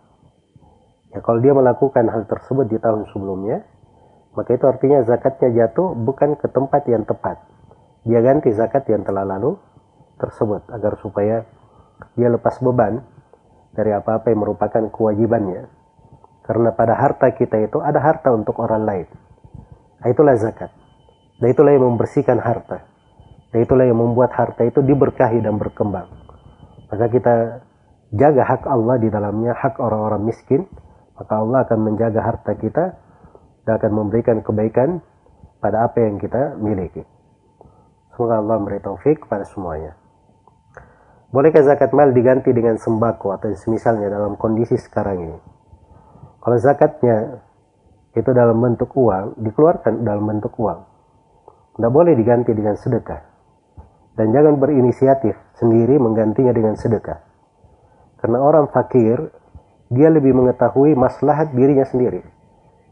Ya 1.12 1.20
kalau 1.20 1.44
dia 1.44 1.52
melakukan 1.52 2.08
hal 2.08 2.24
tersebut 2.26 2.72
di 2.72 2.80
tahun 2.80 3.06
sebelumnya, 3.12 3.68
maka 4.32 4.56
itu 4.56 4.66
artinya 4.66 5.04
zakatnya 5.04 5.50
jatuh 5.52 5.92
bukan 5.94 6.40
ke 6.40 6.48
tempat 6.48 6.88
yang 6.88 7.04
tepat. 7.04 7.38
Dia 8.08 8.24
ganti 8.24 8.50
zakat 8.56 8.88
yang 8.90 9.04
telah 9.04 9.28
lalu 9.28 9.60
tersebut 10.18 10.66
agar 10.72 10.98
supaya 11.04 11.44
dia 12.16 12.30
lepas 12.32 12.58
beban 12.64 13.04
dari 13.76 13.92
apa-apa 13.92 14.32
yang 14.32 14.42
merupakan 14.42 14.88
kewajibannya. 14.90 15.68
Karena 16.42 16.74
pada 16.74 16.98
harta 16.98 17.30
kita 17.36 17.60
itu 17.62 17.78
ada 17.84 18.02
harta 18.02 18.34
untuk 18.34 18.58
orang 18.58 18.84
lain. 18.88 19.08
Nah, 20.02 20.08
itulah 20.10 20.34
zakat. 20.38 20.74
Dan 21.38 21.54
itulah 21.54 21.78
yang 21.78 21.86
membersihkan 21.94 22.42
harta. 22.42 22.82
Dan 23.54 23.66
itulah 23.66 23.86
yang 23.86 23.98
membuat 24.02 24.34
harta 24.34 24.66
itu 24.66 24.82
diberkahi 24.82 25.42
dan 25.46 25.62
berkembang. 25.62 26.10
Maka 26.90 27.06
kita 27.08 27.36
jaga 28.12 28.44
hak 28.44 28.66
Allah 28.66 28.98
di 28.98 29.08
dalamnya, 29.08 29.54
hak 29.54 29.78
orang-orang 29.78 30.26
miskin, 30.26 30.66
maka 31.16 31.34
Allah 31.38 31.64
akan 31.70 31.80
menjaga 31.86 32.22
harta 32.26 32.52
kita 32.58 32.86
dan 33.64 33.74
akan 33.78 33.92
memberikan 33.94 34.42
kebaikan 34.42 35.06
pada 35.62 35.86
apa 35.86 36.02
yang 36.02 36.18
kita 36.18 36.58
miliki. 36.58 37.06
Semoga 38.18 38.42
Allah 38.42 38.58
memberi 38.58 38.82
taufik 38.82 39.24
kepada 39.26 39.46
semuanya. 39.46 39.96
Bolehkah 41.32 41.64
zakat 41.64 41.96
mal 41.96 42.12
diganti 42.12 42.52
dengan 42.52 42.76
sembako 42.76 43.40
atau 43.40 43.48
semisalnya 43.56 44.12
dalam 44.12 44.36
kondisi 44.36 44.76
sekarang 44.76 45.32
ini? 45.32 45.40
Kalau 46.44 46.58
zakatnya 46.60 47.40
itu 48.12 48.30
dalam 48.36 48.60
bentuk 48.60 48.92
uang, 48.92 49.40
dikeluarkan 49.40 50.04
dalam 50.04 50.28
bentuk 50.28 50.52
uang. 50.60 50.80
Tidak 51.80 51.92
boleh 51.92 52.14
diganti 52.16 52.52
dengan 52.52 52.76
sedekah. 52.76 53.22
Dan 54.20 54.36
jangan 54.36 54.60
berinisiatif 54.60 55.40
sendiri 55.56 55.96
menggantinya 55.96 56.52
dengan 56.52 56.76
sedekah. 56.76 57.24
Karena 58.20 58.44
orang 58.44 58.68
fakir, 58.70 59.32
dia 59.88 60.12
lebih 60.12 60.36
mengetahui 60.36 60.94
maslahat 61.00 61.56
dirinya 61.56 61.88
sendiri. 61.88 62.20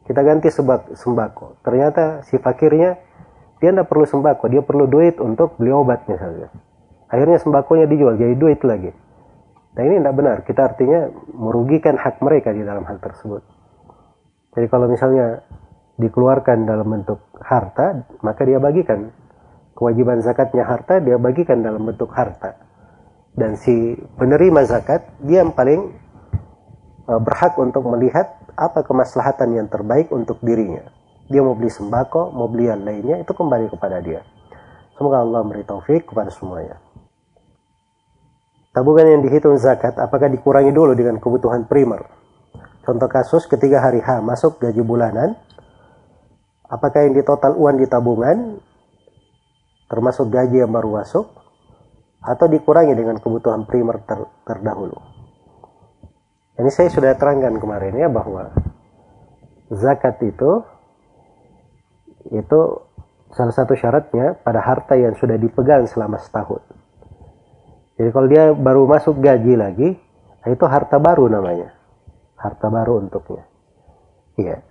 Kita 0.08 0.24
ganti 0.24 0.48
sebab 0.48 0.96
sembako. 0.96 1.62
Ternyata 1.62 2.24
si 2.24 2.40
fakirnya, 2.40 2.98
dia 3.60 3.70
tidak 3.76 3.92
perlu 3.92 4.08
sembako, 4.08 4.48
dia 4.48 4.64
perlu 4.64 4.88
duit 4.88 5.20
untuk 5.20 5.60
beli 5.60 5.76
obat 5.76 6.08
misalnya 6.08 6.48
Akhirnya 7.10 7.42
sembakonya 7.42 7.90
dijual 7.90 8.16
jadi 8.16 8.38
duit 8.38 8.62
lagi. 8.62 8.94
Nah 9.74 9.82
ini 9.82 9.98
tidak 9.98 10.16
benar. 10.16 10.38
Kita 10.46 10.62
artinya 10.62 11.10
merugikan 11.34 11.98
hak 11.98 12.22
mereka 12.22 12.54
di 12.54 12.62
dalam 12.62 12.86
hal 12.86 13.02
tersebut. 13.02 13.42
Jadi 14.56 14.66
kalau 14.66 14.90
misalnya 14.90 15.46
dikeluarkan 16.00 16.66
dalam 16.66 16.88
bentuk 16.88 17.20
harta, 17.44 18.08
maka 18.24 18.42
dia 18.48 18.58
bagikan. 18.58 19.12
Kewajiban 19.76 20.20
zakatnya 20.20 20.66
harta, 20.68 21.00
dia 21.00 21.16
bagikan 21.16 21.64
dalam 21.64 21.86
bentuk 21.86 22.12
harta. 22.12 22.56
Dan 23.36 23.56
si 23.56 23.96
penerima 24.20 24.66
zakat, 24.68 25.08
dia 25.24 25.46
yang 25.46 25.56
paling 25.56 25.96
e, 27.08 27.14
berhak 27.24 27.56
untuk 27.56 27.88
melihat 27.88 28.36
apa 28.60 28.84
kemaslahatan 28.84 29.56
yang 29.56 29.68
terbaik 29.72 30.12
untuk 30.12 30.44
dirinya. 30.44 30.84
Dia 31.30 31.46
mau 31.46 31.56
beli 31.56 31.72
sembako, 31.72 32.34
mau 32.36 32.50
beli 32.52 32.68
yang 32.68 32.84
lainnya, 32.84 33.22
itu 33.24 33.32
kembali 33.32 33.72
kepada 33.72 34.02
dia. 34.04 34.26
Semoga 35.00 35.24
Allah 35.24 35.46
memberi 35.46 35.64
taufik 35.64 36.12
kepada 36.12 36.34
semuanya. 36.34 36.76
Tabungan 38.76 39.08
yang 39.08 39.22
dihitung 39.24 39.56
zakat 39.56 39.96
apakah 39.96 40.28
dikurangi 40.28 40.76
dulu 40.76 40.92
dengan 40.92 41.18
kebutuhan 41.24 41.66
primer? 41.72 42.04
Contoh 42.90 43.06
kasus 43.06 43.46
ketika 43.46 43.86
hari 43.86 44.02
H 44.02 44.18
masuk 44.26 44.58
gaji 44.58 44.82
bulanan, 44.82 45.38
apakah 46.66 47.06
yang 47.06 47.14
di 47.14 47.22
total 47.22 47.54
uang 47.54 47.78
di 47.78 47.86
tabungan 47.86 48.58
termasuk 49.86 50.34
gaji 50.34 50.66
yang 50.66 50.74
baru 50.74 50.98
masuk 50.98 51.30
atau 52.18 52.50
dikurangi 52.50 52.98
dengan 52.98 53.22
kebutuhan 53.22 53.70
primer 53.70 54.02
ter 54.10 54.26
terdahulu? 54.42 54.98
Ini 56.58 56.66
saya 56.74 56.90
sudah 56.90 57.14
terangkan 57.14 57.62
kemarin 57.62 57.94
ya 57.94 58.10
bahwa 58.10 58.58
zakat 59.70 60.18
itu 60.26 60.66
itu 62.34 62.60
salah 63.38 63.54
satu 63.54 63.78
syaratnya 63.78 64.34
pada 64.42 64.66
harta 64.66 64.98
yang 64.98 65.14
sudah 65.14 65.38
dipegang 65.38 65.86
selama 65.86 66.18
setahun. 66.18 66.66
Jadi 68.02 68.10
kalau 68.10 68.26
dia 68.26 68.50
baru 68.50 68.90
masuk 68.90 69.22
gaji 69.22 69.54
lagi, 69.54 69.94
itu 70.50 70.66
harta 70.66 70.98
baru 70.98 71.30
namanya. 71.30 71.79
Harta 72.40 72.72
baru 72.72 73.04
untuknya. 73.04 73.44
Iya. 74.40 74.64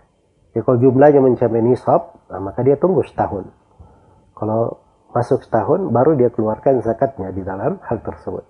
Jadi 0.57 0.65
kalau 0.65 0.79
jumlahnya 0.81 1.21
mencapai 1.21 1.61
nisab, 1.61 2.17
nah 2.33 2.41
maka 2.41 2.65
dia 2.65 2.81
tunggu 2.81 3.05
setahun. 3.05 3.53
Kalau 4.33 4.81
masuk 5.13 5.45
setahun, 5.45 5.93
baru 5.93 6.17
dia 6.17 6.33
keluarkan 6.33 6.81
zakatnya 6.81 7.29
di 7.31 7.45
dalam 7.45 7.77
hal 7.85 8.01
tersebut. 8.01 8.43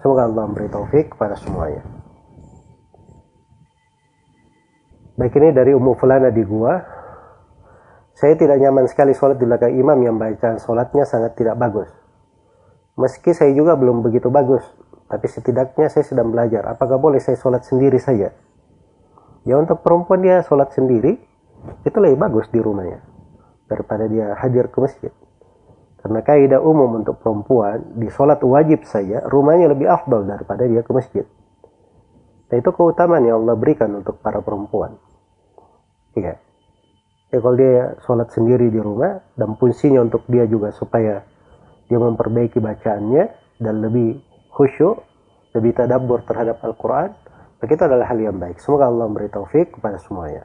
Semoga 0.00 0.24
Allah 0.24 0.48
memberi 0.48 0.72
taufik 0.72 1.12
kepada 1.12 1.36
semuanya. 1.36 1.84
Baik 5.18 5.34
ini 5.34 5.50
dari 5.50 5.74
Ummu 5.74 5.98
Fulana 5.98 6.30
di 6.30 6.46
gua. 6.46 6.78
Saya 8.14 8.38
tidak 8.38 8.62
nyaman 8.62 8.86
sekali 8.86 9.14
sholat 9.14 9.38
di 9.38 9.46
belakang 9.46 9.74
imam 9.74 9.98
yang 9.98 10.14
bacaan 10.18 10.62
sholatnya 10.62 11.02
sangat 11.06 11.34
tidak 11.34 11.58
bagus. 11.58 11.90
Meski 12.98 13.30
saya 13.30 13.54
juga 13.54 13.78
belum 13.78 14.02
begitu 14.02 14.26
bagus, 14.26 14.62
tapi 15.08 15.26
setidaknya 15.26 15.88
saya 15.88 16.04
sedang 16.04 16.28
belajar. 16.28 16.68
Apakah 16.68 17.00
boleh 17.00 17.16
saya 17.18 17.40
sholat 17.40 17.64
sendiri 17.64 17.96
saja? 17.96 18.28
Ya 19.48 19.56
untuk 19.56 19.80
perempuan 19.80 20.20
dia 20.20 20.44
sholat 20.44 20.76
sendiri, 20.76 21.16
itu 21.88 21.96
lebih 21.96 22.20
bagus 22.20 22.52
di 22.52 22.60
rumahnya. 22.60 23.00
Daripada 23.64 24.04
dia 24.04 24.36
hadir 24.36 24.68
ke 24.68 24.78
masjid. 24.84 25.12
Karena 26.04 26.20
kaidah 26.20 26.60
umum 26.60 27.00
untuk 27.00 27.18
perempuan, 27.24 27.96
di 27.96 28.12
sholat 28.12 28.38
wajib 28.44 28.84
saja, 28.84 29.24
rumahnya 29.24 29.72
lebih 29.72 29.88
afdal 29.88 30.28
daripada 30.28 30.68
dia 30.68 30.84
ke 30.84 30.92
masjid. 30.92 31.24
Dan 32.48 32.60
itu 32.60 32.70
keutamaan 32.72 33.24
yang 33.24 33.44
Allah 33.44 33.56
berikan 33.56 33.92
untuk 33.96 34.20
para 34.20 34.44
perempuan. 34.44 34.96
Iya. 36.16 36.36
Ya 37.28 37.38
kalau 37.44 37.56
dia 37.60 37.96
sholat 38.04 38.28
sendiri 38.32 38.72
di 38.72 38.80
rumah, 38.80 39.20
dan 39.36 39.56
fungsinya 39.56 40.04
untuk 40.04 40.24
dia 40.28 40.48
juga 40.48 40.72
supaya 40.72 41.24
dia 41.88 41.98
memperbaiki 42.00 42.60
bacaannya 42.60 43.24
dan 43.60 43.74
lebih 43.84 44.27
khusyuk, 44.58 45.06
lebih 45.54 45.70
tadabbur 45.78 46.26
terhadap 46.26 46.58
Al-Quran, 46.66 47.14
maka 47.62 47.70
itu 47.70 47.84
adalah 47.86 48.10
hal 48.10 48.18
yang 48.18 48.34
baik. 48.42 48.58
Semoga 48.58 48.90
Allah 48.90 49.06
memberi 49.06 49.30
taufik 49.30 49.78
kepada 49.78 50.02
semuanya. 50.02 50.42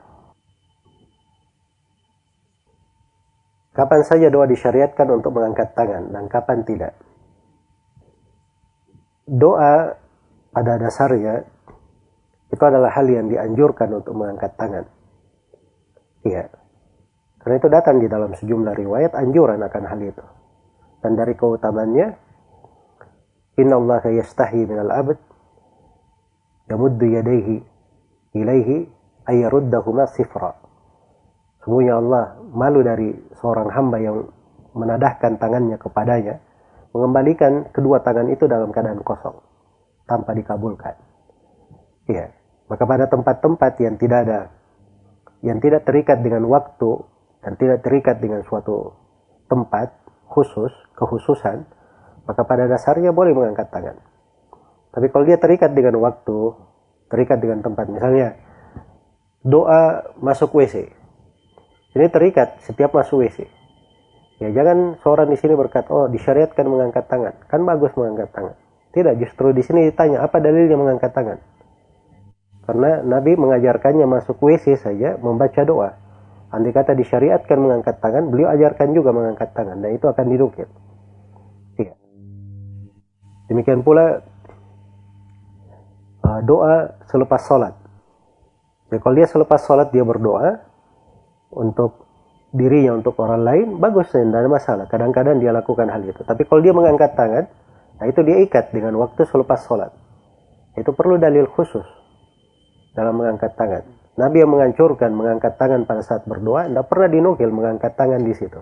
Kapan 3.74 4.06
saja 4.06 4.30
doa 4.30 4.46
disyariatkan 4.46 5.10
untuk 5.10 5.34
mengangkat 5.34 5.74
tangan 5.74 6.14
dan 6.14 6.30
kapan 6.30 6.62
tidak? 6.62 6.94
Doa 9.26 9.98
pada 10.54 10.78
dasarnya 10.78 11.42
itu 12.54 12.62
adalah 12.62 12.94
hal 12.94 13.10
yang 13.10 13.34
dianjurkan 13.34 13.90
untuk 13.98 14.14
mengangkat 14.14 14.54
tangan. 14.54 14.86
Iya. 16.22 16.54
Karena 17.42 17.56
itu 17.58 17.68
datang 17.74 17.98
di 17.98 18.06
dalam 18.06 18.38
sejumlah 18.38 18.78
riwayat 18.78 19.18
anjuran 19.18 19.58
akan 19.58 19.84
hal 19.90 20.00
itu 20.06 20.26
dan 21.04 21.20
dari 21.20 21.36
keutamannya 21.36 22.16
Inna 23.60 23.78
Allah 23.78 24.02
yastahi 24.10 24.66
minal 24.66 24.90
abd 24.90 25.20
yamuddu 26.70 27.06
yadaihi 27.06 27.62
ilaihi 28.34 28.90
ayaruddahuma 29.30 30.10
sifra 30.10 30.58
Semuanya 31.64 31.96
Allah 31.96 32.24
malu 32.52 32.84
dari 32.84 33.16
seorang 33.40 33.72
hamba 33.72 33.98
yang 34.04 34.28
menadahkan 34.76 35.40
tangannya 35.40 35.80
kepadanya 35.80 36.44
mengembalikan 36.92 37.72
kedua 37.72 38.04
tangan 38.04 38.28
itu 38.28 38.52
dalam 38.52 38.70
keadaan 38.76 39.00
kosong 39.00 39.40
tanpa 40.04 40.36
dikabulkan. 40.36 41.00
Iya. 42.12 42.36
Maka 42.68 42.84
pada 42.84 43.08
tempat-tempat 43.08 43.74
yang 43.80 43.96
tidak 43.96 44.20
ada 44.28 44.40
yang 45.44 45.60
tidak 45.60 45.88
terikat 45.88 46.20
dengan 46.20 46.48
waktu 46.48 47.00
dan 47.44 47.56
tidak 47.60 47.84
terikat 47.84 48.20
dengan 48.20 48.44
suatu 48.48 48.96
tempat 49.52 49.92
khusus, 50.32 50.72
kekhususan, 50.96 51.68
maka 52.24 52.42
pada 52.48 52.68
dasarnya 52.68 53.12
boleh 53.12 53.36
mengangkat 53.36 53.68
tangan. 53.72 54.00
Tapi 54.94 55.10
kalau 55.10 55.26
dia 55.26 55.42
terikat 55.42 55.74
dengan 55.74 55.98
waktu, 56.00 56.54
terikat 57.10 57.42
dengan 57.42 57.66
tempat, 57.66 57.90
misalnya 57.90 58.38
doa 59.42 60.14
masuk 60.22 60.54
WC. 60.54 60.88
Ini 61.94 62.08
terikat 62.10 62.62
setiap 62.66 62.94
masuk 62.94 63.26
WC. 63.26 63.46
Ya 64.42 64.50
jangan 64.50 64.98
seorang 65.02 65.30
di 65.30 65.38
sini 65.38 65.54
berkata, 65.54 65.90
oh 65.94 66.08
disyariatkan 66.10 66.66
mengangkat 66.66 67.06
tangan. 67.10 67.34
Kan 67.50 67.66
bagus 67.66 67.94
mengangkat 67.94 68.34
tangan. 68.34 68.56
Tidak, 68.94 69.14
justru 69.18 69.50
di 69.54 69.66
sini 69.66 69.90
ditanya, 69.90 70.22
apa 70.22 70.38
dalilnya 70.38 70.78
mengangkat 70.78 71.10
tangan? 71.14 71.42
Karena 72.64 73.04
Nabi 73.04 73.36
mengajarkannya 73.36 74.08
masuk 74.08 74.40
WC 74.40 74.80
saja 74.80 75.20
membaca 75.20 75.62
doa. 75.66 76.00
Andai 76.54 76.70
kata 76.70 76.94
disyariatkan 76.94 77.58
mengangkat 77.58 77.98
tangan, 77.98 78.30
beliau 78.30 78.54
ajarkan 78.54 78.94
juga 78.94 79.10
mengangkat 79.10 79.52
tangan 79.58 79.82
dan 79.82 79.98
itu 79.98 80.06
akan 80.06 80.26
dinukil. 80.30 80.70
Demikian 83.52 83.84
pula 83.84 84.24
uh, 86.24 86.40
doa 86.44 86.96
selepas 87.12 87.42
sholat. 87.44 87.74
Jadi 88.90 89.00
kalau 89.02 89.16
dia 89.18 89.28
selepas 89.28 89.60
sholat 89.64 89.90
dia 89.92 90.06
berdoa 90.06 90.64
untuk 91.54 92.08
dirinya 92.54 92.94
untuk 92.94 93.18
orang 93.18 93.42
lain 93.42 93.68
bagus 93.82 94.14
tidak 94.14 94.46
ada 94.46 94.50
masalah. 94.50 94.86
Kadang-kadang 94.88 95.42
dia 95.42 95.52
lakukan 95.52 95.90
hal 95.90 96.06
itu. 96.06 96.22
Tapi 96.22 96.46
kalau 96.46 96.62
dia 96.62 96.72
mengangkat 96.72 97.18
tangan, 97.18 97.50
nah 98.00 98.06
itu 98.06 98.22
dia 98.22 98.40
ikat 98.46 98.72
dengan 98.72 98.96
waktu 99.02 99.26
selepas 99.28 99.66
sholat. 99.66 99.92
Itu 100.78 100.94
perlu 100.94 101.18
dalil 101.18 101.50
khusus 101.50 101.86
dalam 102.94 103.18
mengangkat 103.18 103.58
tangan. 103.58 103.84
Nabi 104.14 104.46
yang 104.46 104.54
menghancurkan 104.54 105.10
mengangkat 105.10 105.58
tangan 105.58 105.90
pada 105.90 106.06
saat 106.06 106.30
berdoa, 106.30 106.70
tidak 106.70 106.86
pernah 106.86 107.10
dinukil 107.10 107.50
mengangkat 107.50 107.98
tangan 107.98 108.22
di 108.22 108.34
situ. 108.38 108.62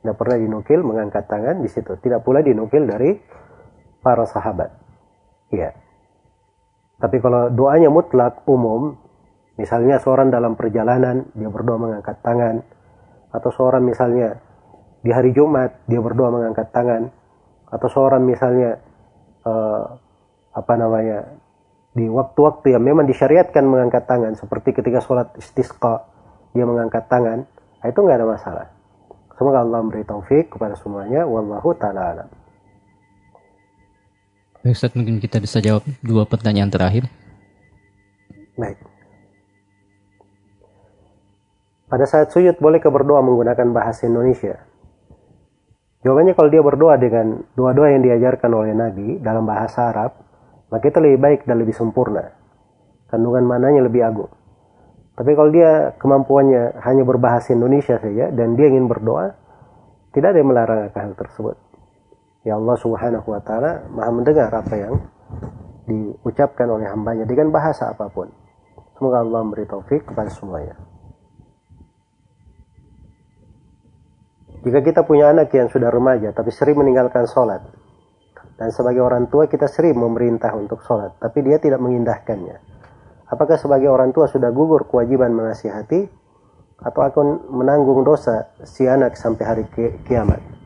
Tidak 0.00 0.16
pernah 0.16 0.36
dinukil 0.40 0.80
mengangkat 0.80 1.28
tangan 1.28 1.60
di 1.60 1.68
situ. 1.68 1.92
Tidak 2.00 2.24
pula 2.24 2.40
dinukil 2.40 2.88
dari 2.88 3.12
para 4.02 4.26
sahabat. 4.26 4.74
Ya. 5.54 5.72
Tapi 6.98 7.18
kalau 7.18 7.50
doanya 7.50 7.88
mutlak 7.88 8.42
umum, 8.46 8.98
misalnya 9.56 9.98
seorang 10.02 10.30
dalam 10.30 10.54
perjalanan 10.58 11.30
dia 11.34 11.48
berdoa 11.50 11.78
mengangkat 11.78 12.18
tangan, 12.22 12.62
atau 13.32 13.50
seorang 13.54 13.82
misalnya 13.82 14.38
di 15.02 15.10
hari 15.10 15.32
Jumat 15.34 15.82
dia 15.86 15.98
berdoa 15.98 16.30
mengangkat 16.30 16.70
tangan, 16.70 17.10
atau 17.72 17.88
seorang 17.88 18.22
misalnya 18.22 18.78
uh, 19.48 19.96
apa 20.52 20.74
namanya 20.76 21.40
di 21.92 22.08
waktu-waktu 22.08 22.76
yang 22.76 22.84
memang 22.84 23.04
disyariatkan 23.08 23.64
mengangkat 23.64 24.04
tangan 24.08 24.32
seperti 24.36 24.76
ketika 24.76 25.00
sholat 25.00 25.32
istisqa 25.36 26.08
dia 26.52 26.64
mengangkat 26.64 27.04
tangan 27.08 27.44
itu 27.84 27.98
nggak 28.00 28.16
ada 28.20 28.28
masalah 28.28 28.66
semoga 29.36 29.64
Allah 29.64 29.80
memberi 29.84 30.04
taufik 30.04 30.56
kepada 30.56 30.76
semuanya 30.76 31.28
wallahu 31.28 31.76
taala 31.76 32.16
alam 32.16 32.28
Baik 34.62 34.78
Ustaz, 34.78 34.94
mungkin 34.94 35.18
kita 35.18 35.42
bisa 35.42 35.58
jawab 35.58 35.82
dua 36.06 36.22
pertanyaan 36.22 36.70
terakhir. 36.70 37.10
Baik. 38.54 38.78
Pada 41.90 42.06
saat 42.06 42.30
sujud 42.30 42.62
bolehkah 42.62 42.94
berdoa 42.94 43.18
menggunakan 43.26 43.74
bahasa 43.74 44.06
Indonesia? 44.06 44.62
Jawabannya 46.06 46.38
kalau 46.38 46.46
dia 46.46 46.62
berdoa 46.62 46.94
dengan 46.94 47.42
doa-doa 47.58 47.90
yang 47.90 48.06
diajarkan 48.06 48.50
oleh 48.54 48.70
Nabi 48.70 49.18
dalam 49.18 49.42
bahasa 49.42 49.90
Arab, 49.90 50.14
maka 50.70 50.84
itu 50.86 50.98
lebih 51.02 51.18
baik 51.18 51.40
dan 51.42 51.58
lebih 51.58 51.74
sempurna. 51.74 52.30
Kandungan 53.10 53.42
mananya 53.42 53.82
lebih 53.82 54.06
agung. 54.06 54.30
Tapi 55.18 55.30
kalau 55.34 55.50
dia 55.50 55.90
kemampuannya 55.98 56.80
hanya 56.86 57.02
berbahasa 57.02 57.50
Indonesia 57.50 57.98
saja 57.98 58.30
dan 58.30 58.54
dia 58.54 58.70
ingin 58.70 58.86
berdoa, 58.86 59.34
tidak 60.14 60.32
ada 60.32 60.38
yang 60.38 60.50
melarang 60.54 60.80
akan 60.86 61.02
hal 61.02 61.14
tersebut. 61.18 61.71
Ya 62.42 62.58
Allah 62.58 62.74
Subhanahu 62.74 63.26
wa 63.26 63.40
taala 63.42 63.86
Maha 63.86 64.10
mendengar 64.10 64.50
apa 64.50 64.74
yang 64.74 64.98
diucapkan 65.86 66.66
oleh 66.66 66.90
hambanya 66.90 67.22
dengan 67.26 67.54
bahasa 67.54 67.90
apa 67.90 68.10
pun. 68.10 68.30
Semoga 68.98 69.22
Allah 69.22 69.40
memberi 69.46 69.66
taufik 69.66 70.06
kepada 70.06 70.30
semuanya. 70.30 70.78
Jika 74.62 74.78
kita 74.78 75.02
punya 75.02 75.34
anak 75.34 75.50
yang 75.50 75.66
sudah 75.66 75.90
remaja 75.90 76.30
tapi 76.30 76.54
sering 76.54 76.78
meninggalkan 76.78 77.26
sholat, 77.26 77.66
dan 78.54 78.70
sebagai 78.70 79.02
orang 79.02 79.26
tua 79.26 79.50
kita 79.50 79.66
sering 79.66 79.98
memerintah 79.98 80.54
untuk 80.54 80.86
sholat, 80.86 81.18
tapi 81.18 81.42
dia 81.42 81.58
tidak 81.58 81.82
mengindahkannya. 81.82 82.62
Apakah 83.26 83.58
sebagai 83.58 83.90
orang 83.90 84.14
tua 84.14 84.30
sudah 84.30 84.54
gugur 84.54 84.86
kewajiban 84.86 85.34
menasihati, 85.34 86.06
atau 86.78 87.00
akan 87.02 87.50
menanggung 87.50 88.06
dosa 88.06 88.54
si 88.62 88.86
anak 88.86 89.18
sampai 89.18 89.44
hari 89.46 89.64
kiamat? 90.06 90.61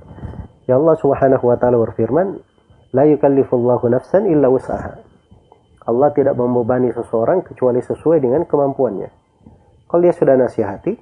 Ya 0.66 0.74
Allah 0.78 0.98
Subhanahu 0.98 1.46
wa 1.46 1.56
taala 1.56 1.78
berfirman, 1.78 2.42
"La 2.90 3.06
yukallifullahu 3.06 3.86
nafsan 3.86 4.26
illa 4.26 4.50
wus'aha." 4.50 4.98
Allah 5.86 6.10
tidak 6.10 6.34
membebani 6.34 6.90
seseorang 6.90 7.46
kecuali 7.46 7.78
sesuai 7.78 8.18
dengan 8.18 8.42
kemampuannya. 8.42 9.10
Kalau 9.86 10.02
dia 10.02 10.10
sudah 10.10 10.34
nasihati, 10.34 10.98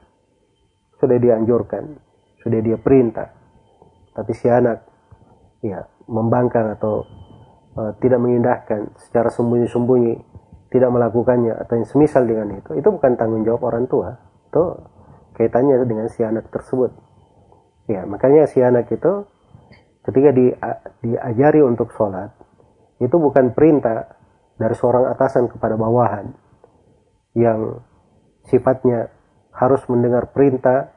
sudah 1.01 1.17
dianjurkan, 1.17 1.97
sudah 2.45 2.61
dia 2.61 2.77
perintah. 2.77 3.33
Tapi 4.13 4.33
si 4.37 4.47
anak 4.53 4.85
ya 5.65 5.89
membangkang 6.05 6.77
atau 6.77 7.09
uh, 7.81 7.97
tidak 8.05 8.21
mengindahkan 8.21 8.93
secara 9.01 9.33
sembunyi-sembunyi, 9.33 10.21
tidak 10.69 10.93
melakukannya 10.93 11.57
atau 11.57 11.81
yang 11.81 11.89
semisal 11.89 12.29
dengan 12.29 12.61
itu, 12.61 12.77
itu 12.77 12.89
bukan 12.93 13.17
tanggung 13.17 13.41
jawab 13.49 13.73
orang 13.73 13.89
tua. 13.89 14.21
Itu 14.53 14.85
kaitannya 15.41 15.81
dengan 15.89 16.13
si 16.13 16.21
anak 16.21 16.53
tersebut. 16.53 16.93
Ya, 17.89 18.05
makanya 18.05 18.45
si 18.45 18.61
anak 18.61 18.93
itu 18.93 19.25
ketika 20.05 20.31
di, 20.37 20.53
diajari 21.05 21.61
untuk 21.65 21.91
sholat 21.97 22.31
itu 23.01 23.17
bukan 23.17 23.57
perintah 23.57 24.15
dari 24.55 24.75
seorang 24.77 25.11
atasan 25.11 25.51
kepada 25.51 25.75
bawahan 25.75 26.31
yang 27.35 27.83
sifatnya 28.47 29.11
harus 29.51 29.83
mendengar 29.91 30.31
perintah 30.31 30.95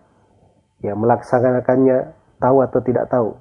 ya 0.83 0.93
melaksanakannya 0.93 2.13
tahu 2.37 2.57
atau 2.61 2.79
tidak 2.85 3.09
tahu. 3.09 3.33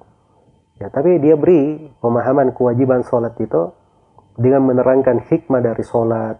Ya 0.81 0.89
tapi 0.89 1.21
dia 1.21 1.37
beri 1.37 1.89
pemahaman 2.01 2.53
kewajiban 2.53 3.05
sholat 3.05 3.37
itu 3.37 3.73
dengan 4.37 4.65
menerangkan 4.65 5.25
hikmah 5.25 5.61
dari 5.61 5.81
sholat 5.85 6.37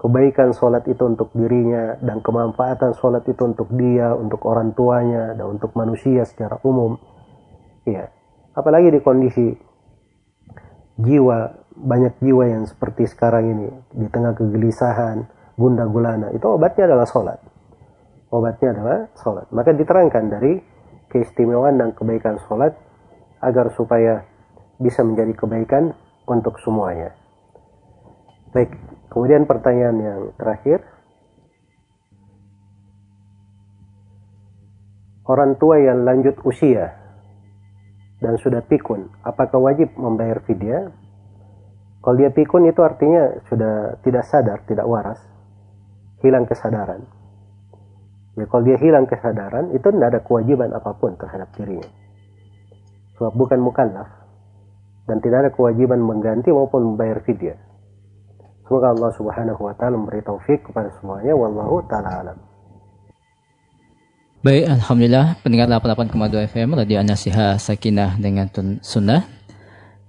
kebaikan 0.00 0.56
sholat 0.56 0.88
itu 0.88 1.04
untuk 1.04 1.28
dirinya 1.36 2.00
dan 2.00 2.24
kemanfaatan 2.24 2.96
sholat 2.96 3.20
itu 3.28 3.44
untuk 3.44 3.68
dia 3.76 4.16
untuk 4.16 4.40
orang 4.48 4.72
tuanya 4.72 5.36
dan 5.36 5.60
untuk 5.60 5.76
manusia 5.76 6.24
secara 6.24 6.56
umum. 6.64 6.96
Ya 7.84 8.08
apalagi 8.60 8.92
di 8.92 9.00
kondisi 9.00 9.56
jiwa 11.00 11.60
banyak 11.80 12.20
jiwa 12.20 12.44
yang 12.44 12.64
seperti 12.68 13.08
sekarang 13.08 13.56
ini 13.56 13.68
di 13.96 14.06
tengah 14.12 14.36
kegelisahan 14.36 15.24
gunda 15.56 15.88
gulana 15.88 16.28
itu 16.36 16.44
obatnya 16.44 16.92
adalah 16.92 17.08
sholat. 17.08 17.40
Obatnya 18.30 18.76
adalah 18.76 18.98
sholat. 19.18 19.46
Maka 19.50 19.74
diterangkan 19.74 20.24
dari 20.30 20.60
keistimewaan 21.10 21.80
dan 21.80 21.90
kebaikan 21.96 22.38
sholat 22.46 22.76
agar 23.42 23.72
supaya 23.74 24.22
bisa 24.78 25.02
menjadi 25.02 25.34
kebaikan 25.34 25.96
untuk 26.28 26.60
semuanya. 26.62 27.16
Baik 28.54 28.76
kemudian 29.10 29.48
pertanyaan 29.48 29.98
yang 29.98 30.20
terakhir. 30.36 30.84
Orang 35.24 35.56
tua 35.62 35.78
yang 35.78 36.02
lanjut 36.02 36.42
usia 36.42 36.99
dan 38.20 38.36
sudah 38.36 38.60
pikun, 38.68 39.08
apakah 39.24 39.56
wajib 39.56 39.96
membayar 39.96 40.44
fidyah? 40.44 40.92
Kalau 42.00 42.16
dia 42.16 42.28
pikun 42.32 42.68
itu 42.68 42.80
artinya 42.84 43.40
sudah 43.48 44.00
tidak 44.04 44.24
sadar, 44.28 44.60
tidak 44.68 44.84
waras, 44.84 45.20
hilang 46.20 46.44
kesadaran. 46.44 47.04
Ya, 48.36 48.44
kalau 48.48 48.64
dia 48.64 48.76
hilang 48.80 49.08
kesadaran, 49.08 49.72
itu 49.72 49.88
tidak 49.88 50.08
ada 50.16 50.20
kewajiban 50.24 50.72
apa 50.72 50.96
pun 50.96 51.16
terhadap 51.16 51.48
dirinya. 51.56 51.88
Sebab 53.16 53.36
bukan 53.36 53.60
mukallaf 53.60 54.08
dan 55.04 55.20
tidak 55.20 55.38
ada 55.44 55.50
kewajiban 55.52 56.00
mengganti 56.00 56.48
maupun 56.52 56.94
membayar 56.94 57.20
fidyah. 57.24 57.58
Semoga 58.64 58.94
Allah 58.94 59.10
Subhanahu 59.18 59.60
wa 59.66 59.74
taala 59.74 59.98
memberi 59.98 60.22
taufik 60.22 60.62
kepada 60.70 60.88
semuanya 61.00 61.34
wallahu 61.34 61.82
taala 61.90 62.22
alam. 62.22 62.38
Baik, 64.40 64.72
Alhamdulillah 64.72 65.36
pendengar 65.44 65.68
88,2 65.68 66.48
FM 66.48 66.72
Radio 66.72 66.96
Anasiha 66.96 67.60
Sakinah 67.60 68.16
dengan 68.16 68.48
Sunnah. 68.80 69.28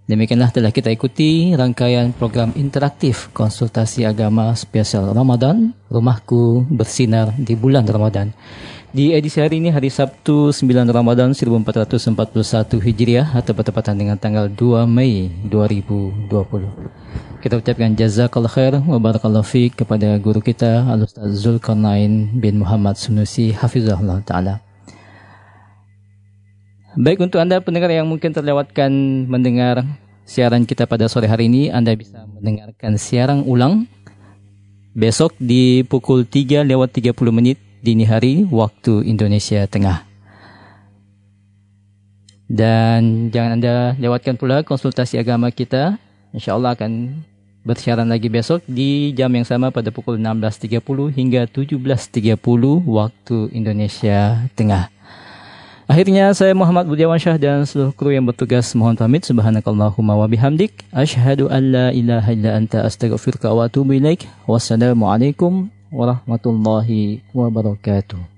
Demikianlah 0.08 0.56
telah 0.56 0.72
kita 0.72 0.88
ikuti 0.88 1.52
rangkaian 1.52 2.16
program 2.16 2.56
interaktif 2.56 3.28
konsultasi 3.36 4.08
agama 4.08 4.56
spesial 4.56 5.12
Ramadan, 5.12 5.76
Rumahku 5.92 6.64
Bersinar 6.72 7.36
di 7.36 7.60
bulan 7.60 7.84
Ramadan. 7.84 8.32
Di 8.96 9.12
edisi 9.12 9.44
hari 9.44 9.60
ini 9.60 9.68
hari 9.68 9.92
Sabtu 9.92 10.56
9 10.56 10.88
Ramadan 10.88 11.36
1441 11.36 12.80
Hijriah 12.80 13.36
atau 13.36 13.52
bertepatan 13.52 14.00
dengan 14.00 14.16
tanggal 14.16 14.48
2 14.48 14.88
Mei 14.88 15.28
2020. 15.44 17.31
Kita 17.42 17.58
ucapkan 17.58 17.98
jazakallah 17.98 18.54
khair 18.54 18.74
wa 18.86 19.02
barakallahu 19.02 19.42
fiik 19.42 19.82
kepada 19.82 20.14
guru 20.22 20.46
kita 20.46 20.86
Al-Ustaz 20.86 21.42
Zulkarnain 21.42 22.30
bin 22.38 22.62
Muhammad 22.62 23.02
Sunusi 23.02 23.50
hafizahullah 23.50 24.22
taala. 24.22 24.62
Baik 26.94 27.26
untuk 27.26 27.42
Anda 27.42 27.58
pendengar 27.58 27.90
yang 27.90 28.06
mungkin 28.06 28.30
terlewatkan 28.30 28.94
mendengar 29.26 29.82
siaran 30.22 30.70
kita 30.70 30.86
pada 30.86 31.10
sore 31.10 31.26
hari 31.26 31.50
ini, 31.50 31.74
Anda 31.74 31.98
bisa 31.98 32.30
mendengarkan 32.30 33.02
siaran 33.02 33.42
ulang 33.42 33.90
besok 34.94 35.34
di 35.42 35.82
pukul 35.82 36.30
3 36.30 36.62
lewat 36.62 36.94
30 36.94 37.18
menit 37.34 37.58
dini 37.82 38.06
hari 38.06 38.46
waktu 38.54 39.02
Indonesia 39.02 39.66
Tengah. 39.66 40.06
Dan 42.46 43.34
jangan 43.34 43.58
Anda 43.58 43.98
lewatkan 43.98 44.38
pula 44.38 44.62
konsultasi 44.62 45.18
agama 45.18 45.50
kita. 45.50 45.98
Insya 46.38 46.54
Allah 46.54 46.78
akan 46.78 47.24
bersiaran 47.62 48.10
lagi 48.10 48.26
besok 48.28 48.66
di 48.66 49.14
jam 49.14 49.30
yang 49.34 49.46
sama 49.46 49.70
pada 49.70 49.94
pukul 49.94 50.18
16.30 50.18 50.82
hingga 51.14 51.42
17.30 51.46 52.38
waktu 52.90 53.38
Indonesia 53.54 54.50
Tengah. 54.58 54.90
Akhirnya 55.92 56.32
saya 56.32 56.56
Muhammad 56.56 56.88
Budiawan 56.88 57.20
Syah 57.20 57.36
dan 57.36 57.68
seluruh 57.68 57.92
kru 57.92 58.16
yang 58.16 58.24
bertugas 58.24 58.72
mohon 58.80 58.96
pamit 58.96 59.28
subhanakallahumma 59.28 60.16
wa 60.16 60.24
bihamdik 60.24 60.88
asyhadu 60.96 61.52
an 61.52 61.64
la 61.68 61.86
ilaha 61.92 62.32
illa 62.32 62.56
anta 62.56 62.88
astaghfiruka 62.88 63.52
wa 63.52 63.68
atubu 63.68 64.00
ilaik 64.00 64.24
wassalamualaikum 64.48 65.68
warahmatullahi 65.92 67.20
wabarakatuh. 67.36 68.31